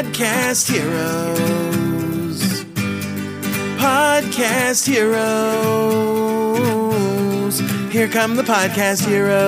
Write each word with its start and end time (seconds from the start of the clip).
Podcast 0.00 0.72
Heroes. 0.72 2.40
Podcast 3.76 4.86
Heroes. 4.88 5.20
Here 7.92 8.08
come 8.08 8.34
the 8.34 8.42
Podcast 8.42 9.06
Heroes. 9.06 9.44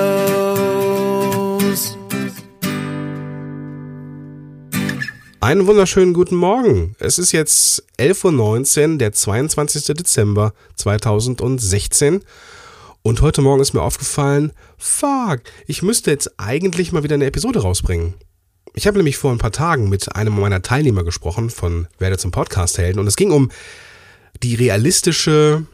Einen 5.40 5.66
wunderschönen 5.66 6.12
guten 6.12 6.36
Morgen. 6.36 6.96
Es 6.98 7.18
ist 7.18 7.32
jetzt 7.32 7.82
11.19 7.98 8.92
Uhr, 8.92 8.98
der 8.98 9.14
22. 9.14 9.84
Dezember 9.96 10.52
2016. 10.76 12.20
Und 13.00 13.22
heute 13.22 13.40
Morgen 13.40 13.62
ist 13.62 13.72
mir 13.72 13.80
aufgefallen, 13.80 14.52
fuck, 14.76 15.40
ich 15.66 15.82
müsste 15.82 16.10
jetzt 16.10 16.38
eigentlich 16.38 16.92
mal 16.92 17.02
wieder 17.04 17.14
eine 17.14 17.24
Episode 17.24 17.60
rausbringen. 17.62 18.16
Ich 18.74 18.86
habe 18.86 18.96
nämlich 18.96 19.16
vor 19.18 19.32
ein 19.32 19.38
paar 19.38 19.52
Tagen 19.52 19.88
mit 19.88 20.14
einem 20.14 20.38
meiner 20.38 20.62
Teilnehmer 20.62 21.04
gesprochen 21.04 21.50
von 21.50 21.88
Werde 21.98 22.18
zum 22.18 22.30
Podcast 22.30 22.78
helden 22.78 22.98
und 22.98 23.06
es 23.06 23.16
ging 23.16 23.30
um 23.30 23.50
die 24.42 24.54
realistische, 24.54 25.66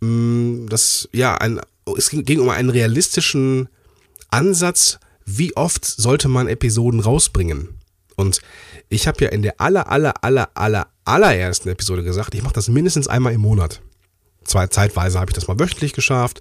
mh, 0.00 0.68
das, 0.68 1.08
ja, 1.12 1.34
ein, 1.36 1.60
es 1.96 2.10
ging 2.10 2.40
um 2.40 2.50
einen 2.50 2.70
realistischen 2.70 3.68
Ansatz, 4.30 4.98
wie 5.24 5.56
oft 5.56 5.84
sollte 5.84 6.28
man 6.28 6.48
Episoden 6.48 7.00
rausbringen. 7.00 7.68
Und 8.16 8.40
ich 8.88 9.06
habe 9.06 9.24
ja 9.24 9.30
in 9.30 9.42
der 9.42 9.60
aller, 9.60 9.90
aller, 9.90 10.14
aller, 10.22 10.50
aller, 10.54 10.88
allerersten 11.04 11.68
Episode 11.68 12.04
gesagt, 12.04 12.34
ich 12.34 12.42
mache 12.42 12.54
das 12.54 12.68
mindestens 12.68 13.08
einmal 13.08 13.32
im 13.32 13.40
Monat. 13.40 13.80
Zwei, 14.44 14.66
zeitweise 14.66 15.18
habe 15.18 15.30
ich 15.30 15.34
das 15.34 15.48
mal 15.48 15.58
wöchentlich 15.58 15.94
geschafft. 15.94 16.40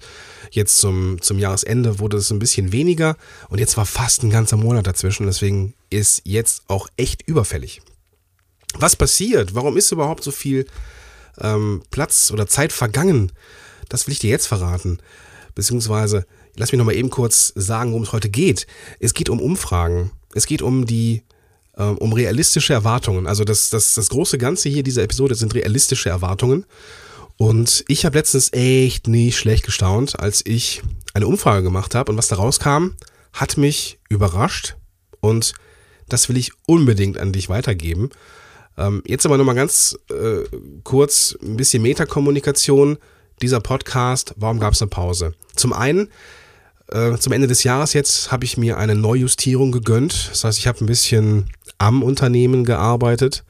Jetzt 0.53 0.77
zum, 0.77 1.19
zum 1.19 1.39
Jahresende 1.39 1.97
wurde 1.97 2.17
es 2.17 2.29
ein 2.29 2.37
bisschen 2.37 2.71
weniger 2.71 3.17
und 3.49 3.57
jetzt 3.57 3.75
war 3.75 3.87
fast 3.87 4.21
ein 4.21 4.29
ganzer 4.29 4.55
Monat 4.55 4.85
dazwischen. 4.85 5.25
Deswegen 5.25 5.73
ist 5.89 6.21
jetzt 6.25 6.61
auch 6.67 6.87
echt 6.95 7.27
überfällig. 7.27 7.81
Was 8.75 8.95
passiert? 8.95 9.55
Warum 9.55 9.77
ist 9.77 9.91
überhaupt 9.91 10.23
so 10.23 10.29
viel 10.29 10.67
ähm, 11.39 11.81
Platz 11.89 12.29
oder 12.31 12.45
Zeit 12.45 12.71
vergangen? 12.71 13.31
Das 13.89 14.05
will 14.05 14.11
ich 14.11 14.19
dir 14.19 14.29
jetzt 14.29 14.45
verraten. 14.45 14.99
Beziehungsweise, 15.55 16.27
lass 16.55 16.71
mich 16.71 16.77
nochmal 16.77 16.97
eben 16.97 17.09
kurz 17.09 17.51
sagen, 17.55 17.89
worum 17.89 18.03
es 18.03 18.11
heute 18.11 18.29
geht. 18.29 18.67
Es 18.99 19.15
geht 19.15 19.29
um 19.31 19.39
Umfragen. 19.39 20.11
Es 20.35 20.45
geht 20.45 20.61
um 20.61 20.85
die 20.85 21.23
ähm, 21.79 21.97
um 21.97 22.13
realistische 22.13 22.73
Erwartungen. 22.73 23.25
Also 23.25 23.43
das, 23.43 23.71
das, 23.71 23.95
das 23.95 24.09
große 24.09 24.37
Ganze 24.37 24.69
hier 24.69 24.83
dieser 24.83 25.01
Episode 25.01 25.33
sind 25.33 25.55
realistische 25.55 26.09
Erwartungen. 26.09 26.65
Und 27.37 27.83
ich 27.87 28.05
habe 28.05 28.17
letztens 28.17 28.53
echt 28.53 29.07
nicht 29.07 29.37
schlecht 29.37 29.65
gestaunt, 29.65 30.19
als 30.19 30.41
ich 30.45 30.81
eine 31.13 31.27
Umfrage 31.27 31.63
gemacht 31.63 31.95
habe 31.95 32.11
und 32.11 32.17
was 32.17 32.27
da 32.27 32.35
rauskam, 32.35 32.91
hat 33.33 33.57
mich 33.57 33.99
überrascht 34.09 34.75
und 35.19 35.53
das 36.07 36.29
will 36.29 36.37
ich 36.37 36.51
unbedingt 36.67 37.17
an 37.17 37.31
dich 37.31 37.49
weitergeben. 37.49 38.09
Ähm, 38.77 39.03
jetzt 39.05 39.25
aber 39.25 39.37
nochmal 39.37 39.55
ganz 39.55 39.97
äh, 40.09 40.43
kurz 40.83 41.37
ein 41.41 41.57
bisschen 41.57 41.81
Metakommunikation. 41.83 42.97
Dieser 43.41 43.59
Podcast, 43.59 44.33
warum 44.37 44.59
gab 44.59 44.73
es 44.73 44.81
eine 44.81 44.89
Pause? 44.89 45.33
Zum 45.55 45.73
einen, 45.73 46.09
äh, 46.89 47.17
zum 47.17 47.33
Ende 47.33 47.47
des 47.47 47.63
Jahres 47.63 47.93
jetzt 47.93 48.31
habe 48.31 48.45
ich 48.45 48.57
mir 48.57 48.77
eine 48.77 48.95
Neujustierung 48.95 49.71
gegönnt. 49.71 50.29
Das 50.31 50.43
heißt, 50.43 50.59
ich 50.59 50.67
habe 50.67 50.83
ein 50.83 50.87
bisschen 50.87 51.49
am 51.77 52.03
Unternehmen 52.03 52.63
gearbeitet 52.63 53.43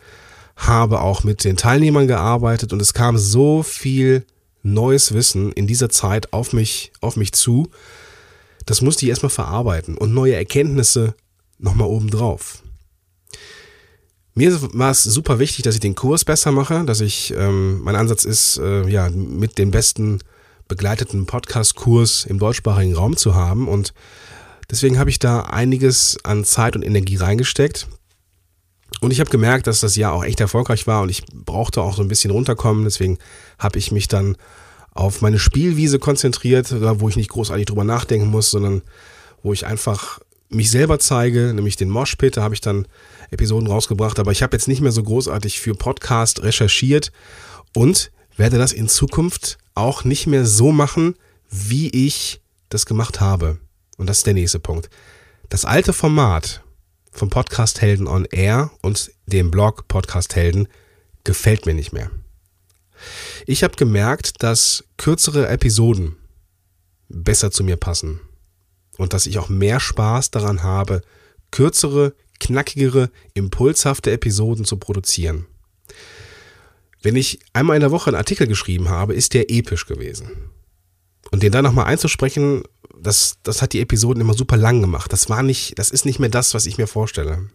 habe 0.55 1.01
auch 1.01 1.23
mit 1.23 1.43
den 1.43 1.57
Teilnehmern 1.57 2.07
gearbeitet 2.07 2.73
und 2.73 2.81
es 2.81 2.93
kam 2.93 3.17
so 3.17 3.63
viel 3.63 4.25
neues 4.61 5.13
Wissen 5.13 5.51
in 5.51 5.67
dieser 5.67 5.89
Zeit 5.89 6.31
auf 6.33 6.53
mich, 6.53 6.91
auf 7.01 7.15
mich 7.15 7.33
zu. 7.33 7.69
Das 8.65 8.81
musste 8.81 9.05
ich 9.05 9.09
erstmal 9.09 9.29
verarbeiten 9.29 9.97
und 9.97 10.13
neue 10.13 10.35
Erkenntnisse 10.35 11.15
nochmal 11.59 11.87
obendrauf. 11.87 12.63
Mir 14.35 14.57
war 14.73 14.91
es 14.91 15.03
super 15.03 15.37
wichtig, 15.37 15.63
dass 15.63 15.75
ich 15.75 15.81
den 15.81 15.95
Kurs 15.95 16.25
besser 16.25 16.51
mache, 16.51 16.85
dass 16.85 17.01
ich, 17.01 17.33
ähm, 17.37 17.81
mein 17.81 17.95
Ansatz 17.95 18.25
ist, 18.25 18.57
äh, 18.57 18.87
ja, 18.89 19.09
mit 19.09 19.59
dem 19.59 19.69
besten 19.69 20.19
begleiteten 20.67 21.27
Podcast-Kurs 21.27 22.25
im 22.25 22.39
deutschsprachigen 22.39 22.95
Raum 22.95 23.15
zu 23.15 23.35
haben 23.35 23.67
und 23.67 23.93
deswegen 24.71 24.97
habe 24.97 25.11
ich 25.11 25.19
da 25.19 25.41
einiges 25.41 26.17
an 26.23 26.45
Zeit 26.45 26.75
und 26.75 26.83
Energie 26.83 27.17
reingesteckt. 27.17 27.87
Und 29.03 29.11
ich 29.11 29.19
habe 29.19 29.29
gemerkt, 29.29 29.67
dass 29.67 29.81
das 29.81 29.97
Jahr 29.97 30.13
auch 30.13 30.23
echt 30.23 30.39
erfolgreich 30.39 30.87
war 30.87 31.01
und 31.01 31.09
ich 31.09 31.25
brauchte 31.25 31.81
auch 31.81 31.93
so 31.93 32.01
ein 32.01 32.07
bisschen 32.07 32.31
runterkommen. 32.31 32.85
Deswegen 32.85 33.17
habe 33.59 33.77
ich 33.77 33.91
mich 33.91 34.07
dann 34.07 34.37
auf 34.93 35.21
meine 35.21 35.39
Spielwiese 35.39 35.99
konzentriert, 35.99 36.73
wo 37.01 37.09
ich 37.09 37.17
nicht 37.17 37.29
großartig 37.29 37.65
drüber 37.65 37.83
nachdenken 37.83 38.27
muss, 38.27 38.49
sondern 38.49 38.81
wo 39.41 39.51
ich 39.51 39.65
einfach 39.65 40.21
mich 40.47 40.71
selber 40.71 40.99
zeige, 40.99 41.53
nämlich 41.53 41.75
den 41.75 41.89
Moshpit. 41.89 42.37
Da 42.37 42.43
habe 42.43 42.53
ich 42.53 42.61
dann 42.61 42.87
Episoden 43.29 43.67
rausgebracht, 43.67 44.19
aber 44.19 44.31
ich 44.31 44.41
habe 44.41 44.55
jetzt 44.55 44.69
nicht 44.69 44.79
mehr 44.79 44.93
so 44.93 45.03
großartig 45.03 45.59
für 45.59 45.75
Podcast 45.75 46.41
recherchiert 46.41 47.11
und 47.73 48.09
werde 48.37 48.57
das 48.57 48.71
in 48.71 48.87
Zukunft 48.87 49.57
auch 49.75 50.05
nicht 50.05 50.27
mehr 50.27 50.45
so 50.45 50.71
machen, 50.71 51.15
wie 51.49 51.89
ich 51.89 52.39
das 52.69 52.85
gemacht 52.85 53.19
habe. 53.19 53.57
Und 53.97 54.07
das 54.07 54.19
ist 54.19 54.27
der 54.27 54.33
nächste 54.33 54.59
Punkt. 54.59 54.89
Das 55.49 55.65
alte 55.65 55.91
Format, 55.91 56.62
vom 57.13 57.29
Podcast 57.29 57.81
Helden 57.81 58.07
on 58.07 58.25
Air 58.25 58.71
und 58.81 59.11
dem 59.27 59.51
Blog 59.51 59.87
Podcast 59.87 60.35
Helden 60.35 60.67
gefällt 61.23 61.65
mir 61.65 61.73
nicht 61.73 61.93
mehr. 61.93 62.11
Ich 63.45 63.63
habe 63.63 63.75
gemerkt, 63.75 64.41
dass 64.43 64.83
kürzere 64.97 65.47
Episoden 65.47 66.15
besser 67.09 67.51
zu 67.51 67.63
mir 67.63 67.77
passen 67.77 68.19
und 68.97 69.13
dass 69.13 69.27
ich 69.27 69.37
auch 69.37 69.49
mehr 69.49 69.79
Spaß 69.79 70.31
daran 70.31 70.63
habe, 70.63 71.01
kürzere, 71.51 72.15
knackigere, 72.39 73.11
impulshafte 73.33 74.11
Episoden 74.11 74.65
zu 74.65 74.77
produzieren. 74.77 75.45
Wenn 77.01 77.15
ich 77.15 77.39
einmal 77.53 77.75
in 77.75 77.81
der 77.81 77.91
Woche 77.91 78.09
einen 78.09 78.17
Artikel 78.17 78.47
geschrieben 78.47 78.89
habe, 78.89 79.13
ist 79.13 79.33
der 79.33 79.51
episch 79.51 79.85
gewesen. 79.85 80.49
Und 81.31 81.43
den 81.43 81.51
dann 81.51 81.63
nochmal 81.63 81.85
einzusprechen, 81.85 82.63
das, 83.03 83.35
das 83.43 83.61
hat 83.61 83.73
die 83.73 83.81
Episoden 83.81 84.21
immer 84.21 84.33
super 84.33 84.57
lang 84.57 84.81
gemacht. 84.81 85.11
Das 85.11 85.29
war 85.29 85.43
nicht, 85.43 85.77
das 85.77 85.91
ist 85.91 86.05
nicht 86.05 86.19
mehr 86.19 86.29
das, 86.29 86.53
was 86.53 86.65
ich 86.65 86.77
mir 86.77 86.87
vorstelle. 86.87 87.49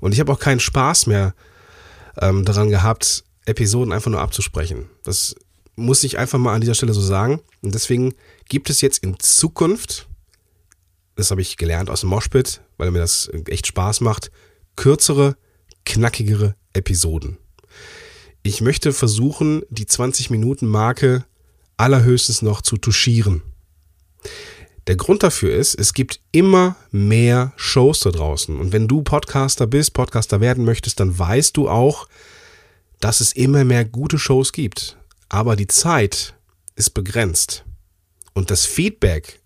Und 0.00 0.12
ich 0.12 0.20
habe 0.20 0.32
auch 0.32 0.38
keinen 0.38 0.60
Spaß 0.60 1.06
mehr 1.06 1.34
ähm, 2.20 2.44
daran 2.44 2.70
gehabt, 2.70 3.24
Episoden 3.46 3.92
einfach 3.92 4.10
nur 4.10 4.20
abzusprechen. 4.20 4.88
Das 5.02 5.34
muss 5.76 6.04
ich 6.04 6.18
einfach 6.18 6.38
mal 6.38 6.54
an 6.54 6.60
dieser 6.60 6.74
Stelle 6.74 6.92
so 6.92 7.00
sagen. 7.00 7.40
Und 7.62 7.74
deswegen 7.74 8.14
gibt 8.48 8.70
es 8.70 8.80
jetzt 8.80 8.98
in 8.98 9.18
Zukunft, 9.18 10.08
das 11.16 11.30
habe 11.30 11.40
ich 11.40 11.56
gelernt 11.56 11.90
aus 11.90 12.00
dem 12.00 12.10
Moshpit, 12.10 12.60
weil 12.76 12.90
mir 12.90 13.00
das 13.00 13.30
echt 13.46 13.66
Spaß 13.66 14.00
macht, 14.00 14.30
kürzere, 14.76 15.36
knackigere 15.84 16.54
Episoden. 16.72 17.38
Ich 18.42 18.60
möchte 18.60 18.92
versuchen, 18.92 19.62
die 19.68 19.86
20 19.86 20.30
Minuten 20.30 20.66
Marke 20.66 21.24
allerhöchstens 21.76 22.42
noch 22.42 22.62
zu 22.62 22.76
touchieren. 22.76 23.42
Der 24.86 24.96
Grund 24.96 25.22
dafür 25.22 25.54
ist, 25.54 25.74
es 25.74 25.92
gibt 25.92 26.20
immer 26.32 26.76
mehr 26.90 27.52
Shows 27.56 28.00
da 28.00 28.10
draußen. 28.10 28.58
Und 28.58 28.72
wenn 28.72 28.88
du 28.88 29.02
Podcaster 29.02 29.66
bist, 29.66 29.92
Podcaster 29.92 30.40
werden 30.40 30.64
möchtest, 30.64 31.00
dann 31.00 31.18
weißt 31.18 31.56
du 31.56 31.68
auch, 31.68 32.08
dass 32.98 33.20
es 33.20 33.32
immer 33.32 33.64
mehr 33.64 33.84
gute 33.84 34.18
Shows 34.18 34.52
gibt. 34.52 34.96
Aber 35.28 35.56
die 35.56 35.68
Zeit 35.68 36.34
ist 36.76 36.90
begrenzt. 36.90 37.64
Und 38.32 38.50
das 38.50 38.64
Feedback 38.66 39.40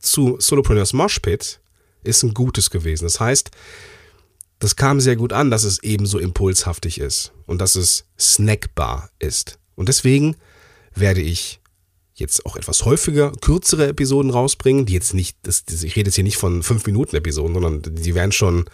zu 0.00 0.36
Solopreneurs 0.40 0.92
Moshpit 0.92 1.60
ist 2.02 2.22
ein 2.22 2.34
gutes 2.34 2.70
gewesen. 2.70 3.04
Das 3.04 3.20
heißt, 3.20 3.50
das 4.58 4.76
kam 4.76 5.00
sehr 5.00 5.16
gut 5.16 5.32
an, 5.32 5.50
dass 5.50 5.64
es 5.64 5.82
ebenso 5.82 6.18
impulshaftig 6.18 6.98
ist 7.00 7.32
und 7.46 7.60
dass 7.60 7.76
es 7.76 8.04
snackbar 8.18 9.10
ist. 9.18 9.58
Und 9.76 9.88
deswegen 9.88 10.36
werde 10.94 11.20
ich 11.20 11.60
jetzt 12.18 12.44
auch 12.46 12.56
etwas 12.56 12.84
häufiger 12.84 13.32
kürzere 13.40 13.88
Episoden 13.88 14.30
rausbringen, 14.30 14.86
die 14.86 14.94
jetzt 14.94 15.14
nicht, 15.14 15.36
das, 15.42 15.64
ich 15.68 15.96
rede 15.96 16.08
jetzt 16.08 16.16
hier 16.16 16.24
nicht 16.24 16.36
von 16.36 16.62
5 16.62 16.86
Minuten 16.86 17.16
Episoden, 17.16 17.54
sondern 17.54 17.82
die 17.82 18.14
werden 18.14 18.32
schon, 18.32 18.64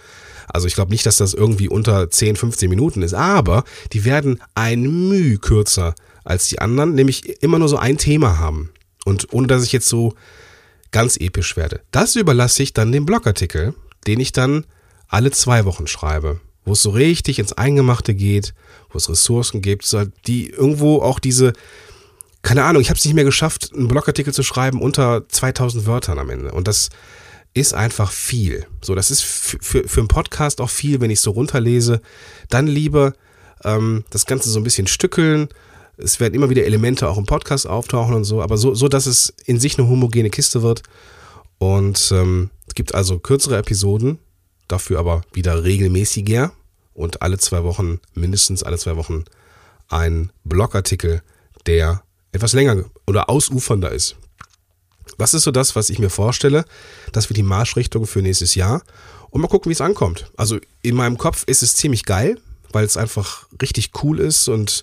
also 0.48 0.66
ich 0.66 0.74
glaube 0.74 0.90
nicht, 0.90 1.06
dass 1.06 1.18
das 1.18 1.34
irgendwie 1.34 1.68
unter 1.68 2.10
10, 2.10 2.36
15 2.36 2.68
Minuten 2.70 3.02
ist, 3.02 3.14
aber 3.14 3.64
die 3.92 4.04
werden 4.04 4.40
ein 4.54 4.82
Mühe 4.82 5.38
kürzer 5.38 5.94
als 6.24 6.48
die 6.48 6.58
anderen, 6.58 6.94
nämlich 6.94 7.42
immer 7.42 7.58
nur 7.58 7.68
so 7.68 7.76
ein 7.76 7.98
Thema 7.98 8.38
haben. 8.38 8.70
Und 9.04 9.32
ohne 9.32 9.46
dass 9.46 9.64
ich 9.64 9.72
jetzt 9.72 9.88
so 9.88 10.14
ganz 10.90 11.16
episch 11.18 11.56
werde. 11.56 11.80
Das 11.90 12.16
überlasse 12.16 12.62
ich 12.62 12.72
dann 12.72 12.92
dem 12.92 13.04
Blogartikel, 13.04 13.74
den 14.06 14.20
ich 14.20 14.32
dann 14.32 14.64
alle 15.08 15.30
zwei 15.32 15.64
Wochen 15.64 15.86
schreibe, 15.86 16.40
wo 16.64 16.72
es 16.72 16.82
so 16.82 16.90
richtig 16.90 17.38
ins 17.38 17.52
Eingemachte 17.52 18.14
geht, 18.14 18.54
wo 18.90 18.96
es 18.96 19.10
Ressourcen 19.10 19.60
gibt, 19.60 19.94
die 20.26 20.50
irgendwo 20.50 21.02
auch 21.02 21.18
diese, 21.18 21.52
keine 22.44 22.64
Ahnung, 22.64 22.82
ich 22.82 22.90
habe 22.90 22.98
es 22.98 23.04
nicht 23.04 23.14
mehr 23.14 23.24
geschafft, 23.24 23.72
einen 23.74 23.88
Blogartikel 23.88 24.32
zu 24.32 24.42
schreiben 24.42 24.80
unter 24.80 25.26
2000 25.28 25.86
Wörtern 25.86 26.18
am 26.18 26.28
Ende. 26.28 26.52
Und 26.52 26.68
das 26.68 26.90
ist 27.54 27.72
einfach 27.72 28.12
viel. 28.12 28.66
So, 28.82 28.94
das 28.94 29.10
ist 29.10 29.24
für, 29.24 29.88
für 29.88 30.00
einen 30.00 30.08
Podcast 30.08 30.60
auch 30.60 30.68
viel, 30.68 31.00
wenn 31.00 31.10
ich 31.10 31.20
so 31.20 31.30
runterlese. 31.30 32.02
Dann 32.50 32.66
lieber 32.66 33.14
ähm, 33.64 34.04
das 34.10 34.26
Ganze 34.26 34.50
so 34.50 34.60
ein 34.60 34.64
bisschen 34.64 34.86
stückeln. 34.86 35.48
Es 35.96 36.20
werden 36.20 36.34
immer 36.34 36.50
wieder 36.50 36.64
Elemente 36.64 37.08
auch 37.08 37.16
im 37.16 37.24
Podcast 37.24 37.66
auftauchen 37.66 38.14
und 38.14 38.24
so, 38.24 38.42
aber 38.42 38.58
so, 38.58 38.74
so 38.74 38.88
dass 38.88 39.06
es 39.06 39.32
in 39.46 39.58
sich 39.58 39.78
eine 39.78 39.88
homogene 39.88 40.28
Kiste 40.28 40.62
wird. 40.62 40.82
Und 41.58 42.12
ähm, 42.12 42.50
es 42.66 42.74
gibt 42.74 42.94
also 42.94 43.18
kürzere 43.18 43.56
Episoden, 43.56 44.18
dafür 44.68 44.98
aber 44.98 45.22
wieder 45.32 45.64
regelmäßiger. 45.64 46.52
und 46.92 47.22
alle 47.22 47.38
zwei 47.38 47.64
Wochen, 47.64 48.00
mindestens 48.12 48.62
alle 48.62 48.76
zwei 48.76 48.96
Wochen, 48.96 49.24
ein 49.88 50.30
Blogartikel, 50.44 51.22
der 51.66 52.04
etwas 52.34 52.52
länger 52.52 52.84
oder 53.06 53.30
ausufernder 53.30 53.92
ist. 53.92 54.16
Was 55.18 55.34
ist 55.34 55.44
so 55.44 55.50
das, 55.50 55.76
was 55.76 55.90
ich 55.90 55.98
mir 55.98 56.10
vorstelle? 56.10 56.64
Das 57.12 57.30
wird 57.30 57.36
die 57.36 57.42
Marschrichtung 57.42 58.06
für 58.06 58.20
nächstes 58.20 58.54
Jahr. 58.54 58.82
Und 59.30 59.40
mal 59.40 59.48
gucken, 59.48 59.70
wie 59.70 59.74
es 59.74 59.80
ankommt. 59.80 60.30
Also 60.36 60.58
in 60.82 60.96
meinem 60.96 61.18
Kopf 61.18 61.44
ist 61.46 61.62
es 61.62 61.74
ziemlich 61.74 62.04
geil, 62.04 62.38
weil 62.72 62.84
es 62.84 62.96
einfach 62.96 63.46
richtig 63.62 63.92
cool 64.02 64.18
ist 64.18 64.48
und 64.48 64.82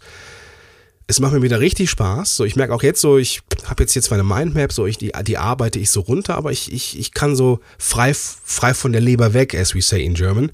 es 1.07 1.19
macht 1.19 1.33
mir 1.33 1.42
wieder 1.42 1.59
richtig 1.59 1.89
Spaß. 1.89 2.38
So, 2.38 2.45
ich 2.45 2.56
merke 2.56 2.74
auch 2.74 2.83
jetzt 2.83 3.01
so, 3.01 3.18
ich 3.18 3.42
habe 3.65 3.83
jetzt 3.83 3.95
jetzt 3.95 4.12
meine 4.12 4.24
Mindmap, 4.24 4.71
so 4.71 4.86
ich 4.86 4.97
die, 4.97 5.12
die 5.24 5.38
arbeite 5.38 5.77
ich 5.77 5.89
so 5.89 6.00
runter, 6.00 6.36
aber 6.36 6.54
ich, 6.54 6.71
ich, 6.71 6.97
ich 6.97 7.12
kann 7.12 7.36
so 7.36 7.59
frei, 7.77 8.13
frei 8.13 8.74
von 8.74 8.94
der 8.94 9.01
Leber 9.01 9.33
weg, 9.33 9.54
as 9.54 9.75
we 9.75 9.81
say 9.81 10.06
in 10.06 10.13
German, 10.13 10.51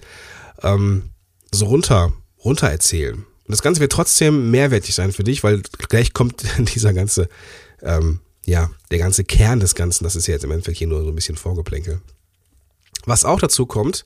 ähm, 0.64 1.12
so 1.52 1.68
runter, 1.68 2.14
runter 2.44 2.70
erzählen. 2.70 3.27
Und 3.48 3.54
das 3.54 3.62
Ganze 3.62 3.80
wird 3.80 3.94
trotzdem 3.94 4.52
mehrwertig 4.52 4.94
sein 4.94 5.14
für 5.14 5.24
dich, 5.24 5.42
weil 5.44 5.62
gleich 5.88 6.14
kommt 6.14 6.44
dieser 6.76 6.94
ganze, 6.94 7.30
ähm, 7.82 8.20
ja, 8.46 8.70
der 8.92 9.00
ganze 9.00 9.24
Kern 9.24 9.62
des 9.62 9.74
Ganzen, 9.74 10.04
das 10.04 10.18
ist 10.18 10.28
ja 10.28 10.34
jetzt 10.34 10.44
im 10.44 10.52
Endeffekt 10.52 10.78
hier 10.78 10.88
nur 10.88 11.02
so 11.02 11.10
ein 11.10 11.16
bisschen 11.16 11.38
Vorgeplänkel. 11.38 12.02
Was 13.06 13.24
auch 13.24 13.40
dazu 13.40 13.66
kommt, 13.66 14.06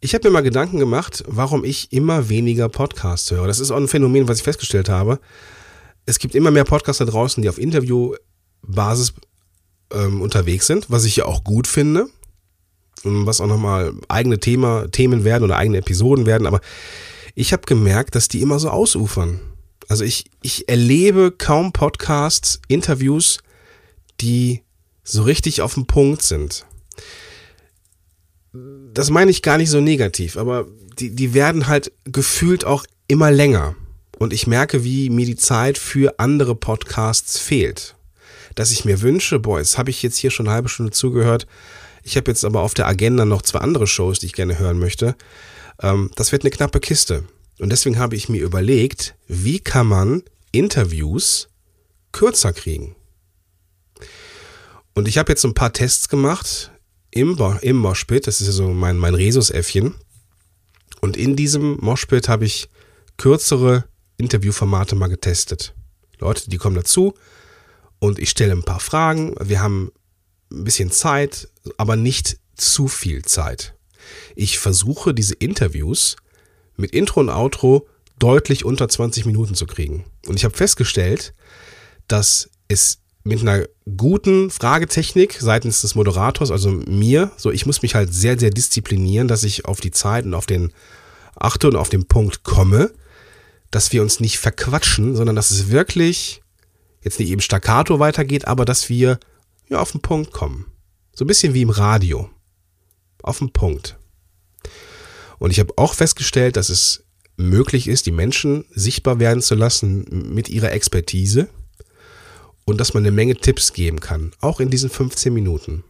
ich 0.00 0.14
habe 0.14 0.28
mir 0.28 0.32
mal 0.34 0.42
Gedanken 0.42 0.78
gemacht, 0.78 1.24
warum 1.26 1.64
ich 1.64 1.90
immer 1.90 2.28
weniger 2.28 2.68
Podcasts 2.68 3.30
höre. 3.30 3.46
Das 3.46 3.60
ist 3.60 3.70
auch 3.70 3.78
ein 3.78 3.88
Phänomen, 3.88 4.28
was 4.28 4.38
ich 4.38 4.44
festgestellt 4.44 4.90
habe. 4.90 5.18
Es 6.04 6.18
gibt 6.18 6.34
immer 6.34 6.50
mehr 6.50 6.64
Podcasts 6.64 6.98
da 6.98 7.06
draußen, 7.06 7.42
die 7.42 7.48
auf 7.48 7.56
Interviewbasis 7.56 9.14
ähm, 9.90 10.20
unterwegs 10.20 10.66
sind, 10.66 10.90
was 10.90 11.06
ich 11.06 11.16
ja 11.16 11.24
auch 11.24 11.42
gut 11.44 11.66
finde. 11.66 12.08
Was 13.02 13.40
auch 13.40 13.46
nochmal 13.46 13.94
eigene 14.08 14.38
Thema, 14.38 14.88
Themen 14.88 15.24
werden 15.24 15.44
oder 15.44 15.56
eigene 15.56 15.78
Episoden 15.78 16.26
werden. 16.26 16.46
Aber 16.46 16.60
ich 17.34 17.52
habe 17.52 17.62
gemerkt, 17.66 18.14
dass 18.14 18.28
die 18.28 18.40
immer 18.40 18.58
so 18.58 18.70
ausufern. 18.70 19.40
Also 19.88 20.04
ich, 20.04 20.24
ich 20.42 20.68
erlebe 20.68 21.32
kaum 21.32 21.72
Podcasts, 21.72 22.60
Interviews, 22.68 23.38
die 24.20 24.62
so 25.02 25.22
richtig 25.22 25.60
auf 25.60 25.74
dem 25.74 25.86
Punkt 25.86 26.22
sind. 26.22 26.64
Das 28.52 29.10
meine 29.10 29.30
ich 29.30 29.42
gar 29.42 29.58
nicht 29.58 29.70
so 29.70 29.80
negativ, 29.80 30.36
aber 30.36 30.66
die, 30.98 31.10
die 31.10 31.34
werden 31.34 31.66
halt 31.66 31.92
gefühlt 32.04 32.64
auch 32.64 32.84
immer 33.08 33.30
länger. 33.30 33.74
Und 34.18 34.32
ich 34.32 34.46
merke, 34.46 34.84
wie 34.84 35.10
mir 35.10 35.26
die 35.26 35.36
Zeit 35.36 35.76
für 35.76 36.18
andere 36.18 36.54
Podcasts 36.54 37.38
fehlt. 37.38 37.96
Dass 38.54 38.70
ich 38.70 38.84
mir 38.84 39.02
wünsche, 39.02 39.40
boah, 39.40 39.58
jetzt 39.58 39.76
habe 39.76 39.90
ich 39.90 40.02
jetzt 40.02 40.16
hier 40.16 40.30
schon 40.30 40.46
eine 40.46 40.54
halbe 40.54 40.68
Stunde 40.68 40.92
zugehört. 40.92 41.48
Ich 42.04 42.16
habe 42.16 42.30
jetzt 42.30 42.44
aber 42.44 42.60
auf 42.60 42.74
der 42.74 42.86
Agenda 42.86 43.24
noch 43.24 43.42
zwei 43.42 43.58
andere 43.58 43.88
Shows, 43.88 44.20
die 44.20 44.26
ich 44.26 44.32
gerne 44.32 44.58
hören 44.58 44.78
möchte. 44.78 45.16
Ähm, 45.80 46.10
das 46.16 46.32
wird 46.32 46.42
eine 46.42 46.50
knappe 46.50 46.80
Kiste. 46.80 47.24
Und 47.58 47.70
deswegen 47.70 47.98
habe 47.98 48.16
ich 48.16 48.28
mir 48.28 48.42
überlegt, 48.42 49.14
wie 49.26 49.60
kann 49.60 49.86
man 49.86 50.22
Interviews 50.52 51.48
kürzer 52.12 52.52
kriegen. 52.52 52.96
Und 54.94 55.08
ich 55.08 55.18
habe 55.18 55.32
jetzt 55.32 55.44
ein 55.44 55.54
paar 55.54 55.72
Tests 55.72 56.08
gemacht 56.08 56.70
im, 57.10 57.38
im 57.60 57.76
Moshpit. 57.76 58.26
Das 58.26 58.40
ist 58.40 58.46
ja 58.46 58.52
so 58.52 58.68
mein, 58.68 58.96
mein 58.96 59.14
Resus-Äffchen. 59.14 59.94
Und 61.00 61.16
in 61.16 61.36
diesem 61.36 61.76
Moshpit 61.80 62.28
habe 62.28 62.44
ich 62.44 62.68
kürzere 63.16 63.84
Interviewformate 64.16 64.94
mal 64.94 65.08
getestet. 65.08 65.74
Leute, 66.18 66.48
die 66.48 66.56
kommen 66.56 66.76
dazu 66.76 67.14
und 67.98 68.18
ich 68.18 68.30
stelle 68.30 68.52
ein 68.52 68.62
paar 68.62 68.80
Fragen. 68.80 69.34
Wir 69.40 69.60
haben 69.60 69.92
ein 70.50 70.64
bisschen 70.64 70.90
Zeit, 70.90 71.48
aber 71.76 71.96
nicht 71.96 72.38
zu 72.56 72.88
viel 72.88 73.22
Zeit. 73.24 73.74
Ich 74.34 74.58
versuche 74.58 75.14
diese 75.14 75.34
Interviews 75.34 76.16
mit 76.76 76.92
Intro 76.92 77.20
und 77.20 77.30
Outro 77.30 77.86
deutlich 78.18 78.64
unter 78.64 78.88
20 78.88 79.26
Minuten 79.26 79.54
zu 79.54 79.66
kriegen. 79.66 80.04
Und 80.26 80.36
ich 80.36 80.44
habe 80.44 80.56
festgestellt, 80.56 81.34
dass 82.08 82.50
es 82.68 82.98
mit 83.24 83.40
einer 83.40 83.66
guten 83.96 84.50
Fragetechnik 84.50 85.38
seitens 85.40 85.80
des 85.80 85.94
Moderators, 85.94 86.50
also 86.50 86.70
mir, 86.70 87.32
so 87.36 87.50
ich 87.50 87.64
muss 87.64 87.82
mich 87.82 87.94
halt 87.94 88.12
sehr, 88.12 88.38
sehr 88.38 88.50
disziplinieren, 88.50 89.28
dass 89.28 89.44
ich 89.44 89.64
auf 89.64 89.80
die 89.80 89.90
Zeit 89.90 90.26
und 90.26 90.34
auf 90.34 90.46
den 90.46 90.72
achte 91.34 91.68
und 91.68 91.76
auf 91.76 91.88
den 91.88 92.06
Punkt 92.06 92.44
komme, 92.44 92.92
dass 93.70 93.92
wir 93.92 94.02
uns 94.02 94.20
nicht 94.20 94.38
verquatschen, 94.38 95.16
sondern 95.16 95.34
dass 95.34 95.50
es 95.50 95.70
wirklich 95.70 96.42
jetzt 97.02 97.18
nicht 97.18 97.30
eben 97.30 97.40
staccato 97.40 97.98
weitergeht, 97.98 98.46
aber 98.46 98.64
dass 98.64 98.88
wir 98.88 99.18
ja 99.68 99.80
auf 99.80 99.92
den 99.92 100.00
Punkt 100.00 100.32
kommen. 100.32 100.66
So 101.14 101.24
ein 101.24 101.28
bisschen 101.28 101.54
wie 101.54 101.62
im 101.62 101.70
Radio. 101.70 102.30
Auf 103.24 103.38
den 103.38 103.54
Punkt. 103.54 103.96
Und 105.38 105.50
ich 105.50 105.58
habe 105.58 105.72
auch 105.76 105.94
festgestellt, 105.94 106.56
dass 106.56 106.68
es 106.68 107.04
möglich 107.38 107.88
ist, 107.88 108.04
die 108.04 108.12
Menschen 108.12 108.66
sichtbar 108.70 109.18
werden 109.18 109.40
zu 109.40 109.54
lassen 109.54 110.04
mit 110.34 110.50
ihrer 110.50 110.72
Expertise 110.72 111.48
und 112.66 112.78
dass 112.80 112.92
man 112.92 113.02
eine 113.02 113.12
Menge 113.12 113.34
Tipps 113.34 113.72
geben 113.72 113.98
kann, 113.98 114.32
auch 114.40 114.60
in 114.60 114.68
diesen 114.68 114.90
15 114.90 115.32
Minuten. 115.32 115.84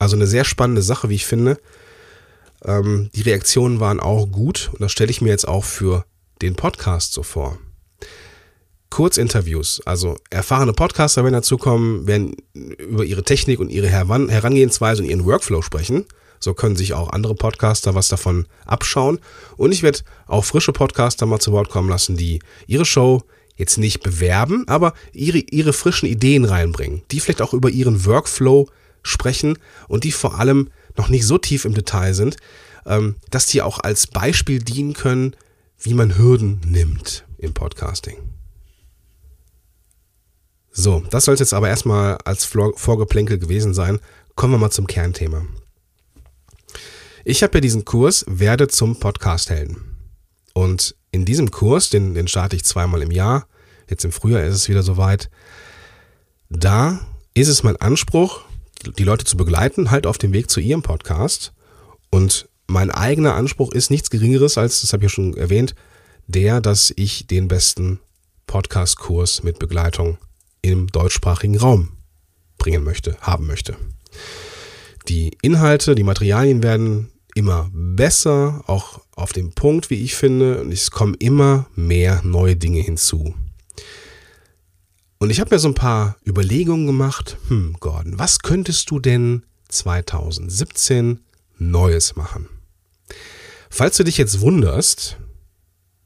Also 0.00 0.16
eine 0.16 0.26
sehr 0.26 0.44
spannende 0.44 0.82
Sache, 0.82 1.08
wie 1.08 1.14
ich 1.14 1.26
finde. 1.26 1.58
Ähm, 2.64 3.08
die 3.14 3.22
Reaktionen 3.22 3.78
waren 3.78 4.00
auch 4.00 4.26
gut 4.26 4.70
und 4.72 4.80
das 4.80 4.90
stelle 4.90 5.12
ich 5.12 5.20
mir 5.20 5.30
jetzt 5.30 5.46
auch 5.46 5.64
für 5.64 6.04
den 6.42 6.56
Podcast 6.56 7.12
so 7.12 7.22
vor. 7.22 7.56
Kurzinterviews, 8.90 9.80
also 9.84 10.16
erfahrene 10.30 10.72
Podcaster 10.72 11.22
werden 11.22 11.34
dazukommen, 11.34 12.08
werden 12.08 12.34
über 12.54 13.04
ihre 13.04 13.22
Technik 13.22 13.60
und 13.60 13.68
ihre 13.70 13.88
Herangehensweise 13.88 15.02
und 15.02 15.08
ihren 15.08 15.24
Workflow 15.24 15.62
sprechen. 15.62 16.06
So 16.40 16.54
können 16.54 16.76
sich 16.76 16.94
auch 16.94 17.10
andere 17.10 17.34
Podcaster 17.34 17.94
was 17.94 18.08
davon 18.08 18.46
abschauen. 18.66 19.18
Und 19.56 19.72
ich 19.72 19.82
werde 19.82 20.00
auch 20.26 20.44
frische 20.44 20.72
Podcaster 20.72 21.26
mal 21.26 21.40
zu 21.40 21.52
Wort 21.52 21.68
kommen 21.68 21.88
lassen, 21.88 22.16
die 22.16 22.40
ihre 22.66 22.84
Show 22.84 23.22
jetzt 23.56 23.76
nicht 23.76 24.02
bewerben, 24.02 24.66
aber 24.68 24.94
ihre, 25.12 25.38
ihre 25.38 25.72
frischen 25.72 26.08
Ideen 26.08 26.44
reinbringen, 26.44 27.02
die 27.10 27.20
vielleicht 27.20 27.42
auch 27.42 27.52
über 27.52 27.70
ihren 27.70 28.06
Workflow 28.06 28.68
sprechen 29.02 29.58
und 29.88 30.04
die 30.04 30.12
vor 30.12 30.38
allem 30.38 30.70
noch 30.96 31.08
nicht 31.08 31.26
so 31.26 31.38
tief 31.38 31.64
im 31.64 31.74
Detail 31.74 32.14
sind, 32.14 32.36
ähm, 32.86 33.16
dass 33.30 33.46
die 33.46 33.62
auch 33.62 33.80
als 33.80 34.06
Beispiel 34.06 34.60
dienen 34.60 34.94
können, 34.94 35.34
wie 35.80 35.94
man 35.94 36.16
Hürden 36.16 36.60
nimmt 36.66 37.24
im 37.38 37.52
Podcasting. 37.52 38.16
So, 40.70 41.02
das 41.10 41.24
soll 41.24 41.34
es 41.34 41.40
jetzt 41.40 41.54
aber 41.54 41.68
erstmal 41.68 42.18
als 42.24 42.44
Vorgeplänkel 42.44 43.38
gewesen 43.38 43.74
sein. 43.74 43.98
Kommen 44.36 44.54
wir 44.54 44.58
mal 44.58 44.70
zum 44.70 44.86
Kernthema. 44.86 45.44
Ich 47.30 47.42
habe 47.42 47.58
ja 47.58 47.60
diesen 47.60 47.84
Kurs 47.84 48.24
Werde 48.26 48.68
zum 48.68 48.98
Podcast-Helden. 48.98 49.76
Und 50.54 50.96
in 51.10 51.26
diesem 51.26 51.50
Kurs, 51.50 51.90
den, 51.90 52.14
den 52.14 52.26
starte 52.26 52.56
ich 52.56 52.64
zweimal 52.64 53.02
im 53.02 53.10
Jahr, 53.10 53.46
jetzt 53.86 54.06
im 54.06 54.12
Frühjahr 54.12 54.44
ist 54.44 54.54
es 54.54 54.70
wieder 54.70 54.82
soweit, 54.82 55.28
da 56.48 57.06
ist 57.34 57.48
es 57.48 57.62
mein 57.62 57.76
Anspruch, 57.76 58.40
die 58.96 59.04
Leute 59.04 59.26
zu 59.26 59.36
begleiten, 59.36 59.90
halt 59.90 60.06
auf 60.06 60.16
dem 60.16 60.32
Weg 60.32 60.48
zu 60.48 60.58
ihrem 60.58 60.80
Podcast. 60.80 61.52
Und 62.08 62.48
mein 62.66 62.90
eigener 62.90 63.34
Anspruch 63.34 63.72
ist 63.72 63.90
nichts 63.90 64.08
Geringeres 64.08 64.56
als, 64.56 64.80
das 64.80 64.94
habe 64.94 65.04
ich 65.04 65.12
ja 65.12 65.14
schon 65.14 65.36
erwähnt, 65.36 65.74
der, 66.28 66.62
dass 66.62 66.94
ich 66.96 67.26
den 67.26 67.46
besten 67.46 68.00
Podcast-Kurs 68.46 69.42
mit 69.42 69.58
Begleitung 69.58 70.16
im 70.62 70.86
deutschsprachigen 70.86 71.58
Raum 71.58 71.90
bringen 72.56 72.84
möchte, 72.84 73.18
haben 73.20 73.46
möchte. 73.46 73.76
Die 75.08 75.36
Inhalte, 75.42 75.94
die 75.94 76.04
Materialien 76.04 76.62
werden 76.62 77.10
immer 77.38 77.70
besser, 77.72 78.64
auch 78.66 79.00
auf 79.14 79.32
dem 79.32 79.52
Punkt, 79.52 79.90
wie 79.90 80.02
ich 80.02 80.16
finde, 80.16 80.60
und 80.60 80.72
es 80.72 80.90
kommen 80.90 81.14
immer 81.14 81.68
mehr 81.76 82.20
neue 82.24 82.56
Dinge 82.56 82.80
hinzu. 82.80 83.32
Und 85.18 85.30
ich 85.30 85.38
habe 85.38 85.54
mir 85.54 85.60
so 85.60 85.68
ein 85.68 85.74
paar 85.74 86.16
Überlegungen 86.26 86.86
gemacht. 86.86 87.38
Hm, 87.46 87.76
Gordon, 87.78 88.18
was 88.18 88.40
könntest 88.40 88.90
du 88.90 88.98
denn 88.98 89.44
2017 89.68 91.20
Neues 91.58 92.16
machen? 92.16 92.48
Falls 93.70 93.96
du 93.96 94.04
dich 94.04 94.18
jetzt 94.18 94.40
wunderst, 94.40 95.16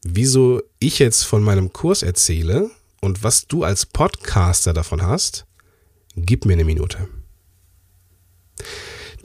wieso 0.02 0.60
ich 0.80 0.98
jetzt 0.98 1.22
von 1.22 1.42
meinem 1.42 1.72
Kurs 1.72 2.02
erzähle 2.02 2.70
und 3.00 3.22
was 3.22 3.46
du 3.46 3.64
als 3.64 3.86
Podcaster 3.86 4.74
davon 4.74 5.00
hast, 5.00 5.46
gib 6.14 6.44
mir 6.44 6.54
eine 6.54 6.64
Minute. 6.64 7.08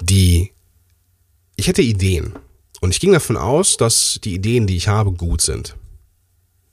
Die, 0.01 0.53
ich 1.57 1.67
hätte 1.67 1.81
Ideen 1.81 2.33
und 2.79 2.91
ich 2.91 2.99
ging 2.99 3.11
davon 3.11 3.35
aus, 3.35 3.75
dass 3.75 4.19
die 4.23 4.35
Ideen, 4.35 4.67
die 4.67 4.77
ich 4.77 4.87
habe, 4.87 5.11
gut 5.11 5.41
sind. 5.41 5.75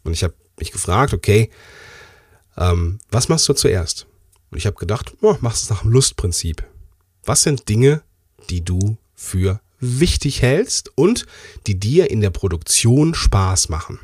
Und 0.04 0.12
ich 0.12 0.22
habe 0.22 0.34
mich 0.58 0.70
gefragt, 0.70 1.12
okay, 1.12 1.50
ähm, 2.56 3.00
was 3.10 3.28
machst 3.28 3.48
du 3.48 3.54
zuerst? 3.54 4.06
Und 4.50 4.58
ich 4.58 4.66
habe 4.66 4.76
gedacht, 4.76 5.16
oh, 5.20 5.36
machst 5.40 5.64
es 5.64 5.70
nach 5.70 5.82
dem 5.82 5.90
Lustprinzip. 5.90 6.62
Was 7.24 7.42
sind 7.42 7.68
Dinge, 7.68 8.02
die 8.50 8.62
du 8.62 8.98
für 9.14 9.60
wichtig 9.80 10.42
hältst 10.42 10.92
und 10.96 11.26
die 11.66 11.80
dir 11.80 12.10
in 12.10 12.20
der 12.20 12.30
Produktion 12.30 13.14
Spaß 13.14 13.70
machen? 13.70 13.98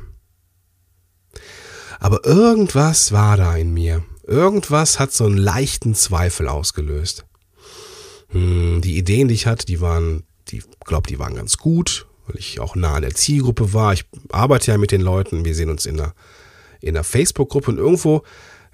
Aber 1.99 2.25
irgendwas 2.25 3.11
war 3.11 3.37
da 3.37 3.55
in 3.55 3.73
mir. 3.73 4.03
Irgendwas 4.23 4.99
hat 4.99 5.13
so 5.13 5.25
einen 5.25 5.37
leichten 5.37 5.93
Zweifel 5.93 6.47
ausgelöst. 6.47 7.25
Hm, 8.29 8.81
die 8.81 8.97
Ideen, 8.97 9.27
die 9.27 9.35
ich 9.35 9.45
hatte, 9.45 9.65
die 9.65 9.81
waren, 9.81 10.23
die 10.51 10.63
glaube, 10.85 11.07
die 11.07 11.19
waren 11.19 11.35
ganz 11.35 11.57
gut. 11.57 12.07
weil 12.27 12.37
ich 12.37 12.59
auch 12.59 12.75
nah 12.75 12.95
an 12.95 13.01
der 13.01 13.15
Zielgruppe 13.15 13.73
war. 13.73 13.93
Ich 13.93 14.05
arbeite 14.31 14.71
ja 14.71 14.77
mit 14.77 14.91
den 14.91 15.01
Leuten, 15.01 15.45
wir 15.45 15.55
sehen 15.55 15.69
uns 15.69 15.85
in 15.85 15.99
einer, 15.99 16.13
in 16.81 16.95
einer 16.95 17.03
Facebook-Gruppe 17.03 17.71
und 17.71 17.77
irgendwo 17.77 18.23